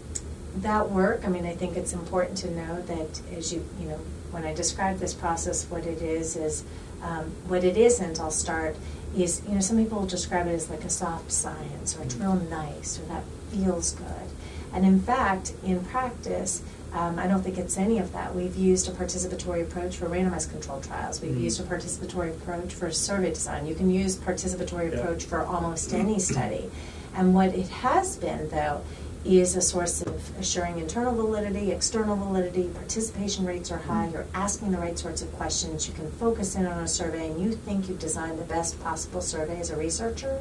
that 0.57 0.91
work, 0.91 1.23
I 1.25 1.29
mean, 1.29 1.47
I 1.47 1.55
think 1.55 1.77
it's 1.77 1.93
important 1.93 2.39
to 2.39 2.51
know 2.51 2.83
that 2.83 3.21
as 3.37 3.53
you, 3.53 3.65
you 3.81 3.89
know, 3.89 3.99
when 4.31 4.45
I 4.45 4.55
describe 4.55 4.99
this 4.99 5.15
process, 5.15 5.67
what 5.71 5.87
it 5.87 6.03
is 6.03 6.37
is, 6.37 6.65
um, 7.03 7.25
what 7.49 7.65
it 7.65 7.77
isn't, 7.77 8.21
I'll 8.21 8.31
start, 8.31 8.77
is, 9.17 9.43
you 9.47 9.55
know, 9.55 9.61
some 9.61 9.77
people 9.77 10.07
describe 10.07 10.47
it 10.47 10.53
as 10.53 10.71
like 10.71 10.85
a 10.85 10.91
soft 10.91 11.33
science, 11.33 11.97
or 11.97 12.03
it's 12.03 12.15
real 12.15 12.35
nice, 12.35 12.99
or 12.99 13.03
that 13.07 13.25
feels 13.51 13.93
good. 13.93 14.29
And 14.73 14.85
in 14.85 15.01
fact, 15.01 15.53
in 15.65 15.85
practice, 15.85 16.63
um, 16.93 17.19
I 17.19 17.27
don't 17.27 17.43
think 17.43 17.59
it's 17.59 17.79
any 17.79 17.99
of 17.99 18.13
that. 18.13 18.35
We've 18.35 18.55
used 18.57 18.89
a 18.89 18.93
participatory 18.93 19.63
approach 19.63 19.97
for 19.97 20.07
randomized 20.07 20.51
controlled 20.51 20.85
trials. 20.85 21.21
We've 21.21 21.33
Mhm. 21.35 21.41
used 21.43 21.61
a 21.61 21.63
participatory 21.63 22.31
approach 22.31 22.75
for 22.75 22.91
survey 22.91 23.31
design. 23.33 23.67
You 23.67 23.75
can 23.75 23.91
use 23.91 24.17
participatory 24.17 24.93
Yeah. 24.93 24.99
approach 25.01 25.25
for 25.25 25.45
almost 25.45 25.93
any 25.95 26.19
study. 26.19 26.71
And 27.15 27.35
what 27.35 27.55
it 27.55 27.69
has 27.69 28.17
been, 28.17 28.49
though, 28.51 28.81
is 29.25 29.55
a 29.55 29.61
source 29.61 30.03
of 30.03 30.15
assuring 30.41 30.79
internal 30.79 31.15
validity, 31.15 31.71
external 31.71 32.17
validity, 32.17 32.65
participation 32.75 33.47
rates 33.47 33.71
are 33.71 33.79
high, 33.79 34.09
you're 34.13 34.27
asking 34.35 34.73
the 34.73 34.79
right 34.79 34.99
sorts 34.99 35.23
of 35.23 35.33
questions, 35.37 35.87
you 35.87 35.95
can 35.95 36.11
focus 36.11 36.57
in 36.57 36.67
on 36.67 36.83
a 36.83 36.89
survey, 36.89 37.31
and 37.31 37.41
you 37.41 37.53
think 37.53 37.89
you've 37.89 38.01
designed 38.01 38.39
the 38.39 38.45
best 38.45 38.83
possible 38.83 39.21
survey 39.21 39.61
as 39.61 39.71
a 39.71 39.77
researcher. 39.77 40.41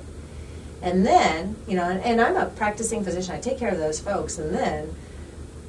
And 0.82 1.06
then, 1.06 1.56
you 1.68 1.76
know, 1.76 1.84
and, 1.90 2.02
and 2.04 2.20
I'm 2.22 2.36
a 2.36 2.46
practicing 2.48 3.04
physician, 3.04 3.36
I 3.36 3.40
take 3.40 3.58
care 3.60 3.70
of 3.70 3.78
those 3.78 4.00
folks, 4.00 4.38
and 4.40 4.54
then 4.54 4.94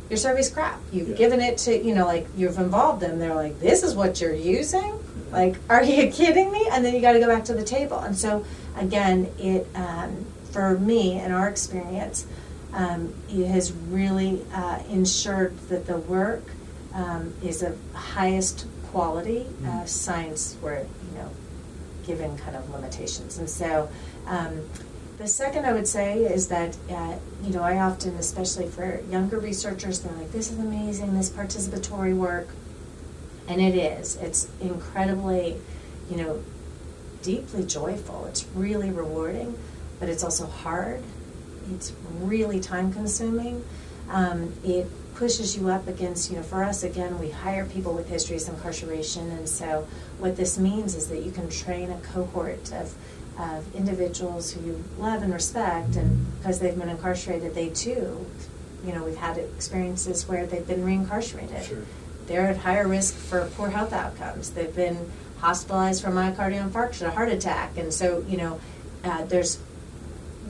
your 0.09 0.17
survey's 0.17 0.49
crap. 0.51 0.81
You've 0.93 1.11
Yeah. 1.11 1.17
given 1.17 1.41
it 1.41 1.59
to, 1.59 1.77
you 1.83 1.95
know, 1.95 2.07
like 2.07 2.27
you've 2.37 2.59
involved 2.59 3.01
them, 3.01 3.19
they're 3.19 3.35
like, 3.35 3.61
this 3.61 3.83
is 3.83 3.95
what 3.95 4.21
you're 4.21 4.35
using? 4.35 4.95
Like, 5.31 5.57
are 5.71 5.83
you 5.85 6.11
kidding 6.11 6.51
me? 6.51 6.69
And 6.73 6.85
then 6.85 6.95
you 6.95 7.01
got 7.01 7.13
to 7.13 7.21
go 7.21 7.27
back 7.27 7.45
to 7.47 7.55
the 7.55 7.63
table. 7.65 7.99
And 7.99 8.17
so, 8.17 8.45
again, 8.77 9.29
it, 9.39 9.67
um, 9.75 10.25
for 10.51 10.79
me 10.79 11.19
and 11.19 11.33
our 11.33 11.49
experience, 11.49 12.27
um, 12.73 13.13
it 13.29 13.47
has 13.49 13.73
really 13.73 14.43
uh, 14.55 14.79
ensured 14.91 15.59
that 15.69 15.87
the 15.87 15.99
work 15.99 16.43
um, 16.95 17.35
is 17.43 17.63
of 17.63 17.79
highest 17.95 18.67
quality 18.91 19.47
uh, 19.65 19.69
Mhm. 19.83 19.89
science 19.89 20.57
where, 20.61 20.81
you 20.81 21.19
know, 21.19 21.29
given 22.07 22.37
kind 22.39 22.57
of 22.57 22.69
limitations. 22.71 23.39
And 23.39 23.49
so, 23.49 23.89
um, 24.27 24.61
the 25.23 25.29
second 25.29 25.65
I 25.65 25.73
would 25.73 25.87
say 25.87 26.25
is 26.25 26.49
that, 26.49 26.77
uh, 26.91 27.15
you 27.45 27.51
know, 27.51 27.63
I 27.63 27.79
often, 27.79 28.17
especially 28.17 28.69
for 28.69 29.01
younger 29.09 29.39
researchers, 29.39 30.01
they're 30.01 30.13
like, 30.15 30.33
this 30.33 30.51
is 30.51 30.59
amazing, 30.59 31.15
this 31.15 31.31
participatory 31.31 32.15
work. 32.15 32.49
And 33.47 33.61
it 33.61 33.77
is. 33.77 34.17
It's 34.17 34.49
incredibly, 34.61 35.59
you 36.11 36.17
know, 36.17 36.43
deeply 37.23 37.65
joyful. 37.65 38.27
It's 38.27 38.45
really 38.55 38.91
rewarding, 38.91 39.57
but 40.01 40.09
it's 40.09 40.25
also 40.25 40.47
hard. 40.47 41.05
It's 41.73 41.93
really 42.19 42.59
time 42.59 42.93
consuming. 42.93 43.65
Um, 44.11 44.53
it 44.65 44.89
pushes 45.15 45.57
you 45.57 45.69
up 45.69 45.87
against, 45.87 46.33
you 46.33 46.39
know, 46.39 46.43
for 46.43 46.65
us, 46.65 46.83
again, 46.83 47.21
we 47.21 47.31
hire 47.31 47.65
people 47.65 47.95
with 47.95 48.09
histories 48.09 48.49
of 48.49 48.55
incarceration. 48.55 49.31
And 49.31 49.49
so 49.49 49.87
what 50.19 50.37
this 50.37 50.59
means 50.59 50.97
is 50.97 51.07
that 51.09 51.23
you 51.23 51.31
can 51.31 51.49
train 51.49 51.93
a 51.93 51.99
cohort 51.99 52.73
of, 52.73 52.93
of 53.39 53.75
individuals 53.75 54.53
who 54.53 54.61
you 54.65 54.85
love 54.99 55.23
and 55.23 55.33
respect. 55.33 55.97
And 55.97 56.27
because 56.39 56.59
they've 56.61 56.79
been 56.79 56.89
incarcerated, 56.89 57.55
they 57.55 57.69
too, 57.71 58.27
you 58.87 58.93
know, 58.93 59.05
we've 59.05 59.17
had 59.17 59.39
experiences 59.39 60.29
where 60.29 60.47
they've 60.47 60.67
been 60.67 60.85
reincarcerated 60.85 61.63
Sure. 61.63 61.79
they're 62.27 62.47
at 62.49 62.59
higher 62.59 62.87
risk 62.87 63.15
for 63.15 63.49
poor 63.57 63.71
health 63.71 63.93
outcomes. 63.93 64.51
They've 64.51 64.75
been 64.75 65.11
hospitalized 65.41 66.03
for 66.03 66.11
myocardial 66.11 66.69
infarction, 66.71 67.07
a 67.07 67.11
heart 67.11 67.29
attack, 67.29 67.77
and 67.77 67.93
so 67.93 68.25
you 68.29 68.37
know 68.37 68.61
uh, 69.05 69.25
there's 69.25 69.59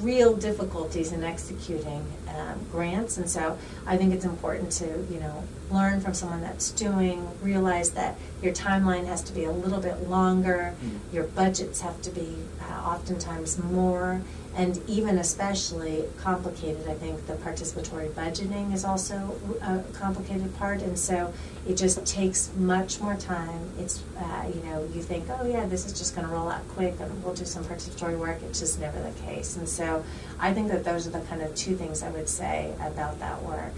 real 0.00 0.34
difficulties 0.36 1.12
in 1.12 1.22
executing 1.24 2.04
um, 2.38 2.66
grants. 2.70 3.16
And 3.18 3.28
so 3.28 3.58
I 3.86 3.96
think 3.96 4.12
it's 4.14 4.24
important 4.24 4.72
to 4.72 4.86
you 5.10 5.20
know 5.20 5.44
learn 5.70 6.00
from 6.00 6.12
someone 6.14 6.40
that's 6.42 6.70
doing, 6.72 7.26
realize 7.42 7.90
that 7.92 8.16
your 8.42 8.52
timeline 8.52 9.06
has 9.06 9.22
to 9.22 9.32
be 9.32 9.44
a 9.44 9.50
little 9.52 9.80
bit 9.80 10.08
longer, 10.08 10.74
Mm. 10.84 10.98
your 11.14 11.24
budgets 11.24 11.80
have 11.80 12.00
to 12.02 12.10
be 12.10 12.36
uh, 12.60 12.88
oftentimes 12.90 13.58
more. 13.62 14.20
And 14.54 14.78
even 14.86 15.16
especially 15.16 16.04
complicated, 16.20 16.86
I 16.86 16.92
think 16.92 17.26
the 17.26 17.32
participatory 17.34 18.10
budgeting 18.10 18.74
is 18.74 18.84
also 18.84 19.34
a 19.62 19.78
complicated 19.94 20.54
part. 20.58 20.82
And 20.82 20.98
so 20.98 21.32
it 21.66 21.76
just 21.78 22.04
takes 22.04 22.50
much 22.58 23.00
more 23.00 23.14
time. 23.14 23.70
It's, 23.78 24.02
uh, 24.18 24.50
you 24.54 24.62
know, 24.68 24.86
you 24.94 25.00
think, 25.00 25.24
oh 25.30 25.46
yeah, 25.46 25.64
this 25.64 25.86
is 25.86 25.94
just 25.94 26.14
going 26.14 26.28
to 26.28 26.34
roll 26.34 26.50
out 26.50 26.68
quick 26.68 26.94
and 27.00 27.24
we'll 27.24 27.32
do 27.32 27.46
some 27.46 27.64
participatory 27.64 28.18
work. 28.18 28.42
It's 28.42 28.60
just 28.60 28.78
never 28.78 29.00
the 29.00 29.18
case. 29.22 29.56
And 29.56 29.66
so 29.66 30.04
I 30.38 30.52
think 30.52 30.68
that 30.70 30.84
those 30.84 31.06
are 31.06 31.10
the 31.10 31.20
kind 31.20 31.40
of 31.40 31.54
two 31.54 31.74
things 31.74 32.02
I 32.02 32.10
would 32.10 32.21
say 32.28 32.74
about 32.80 33.18
that 33.20 33.42
work. 33.42 33.72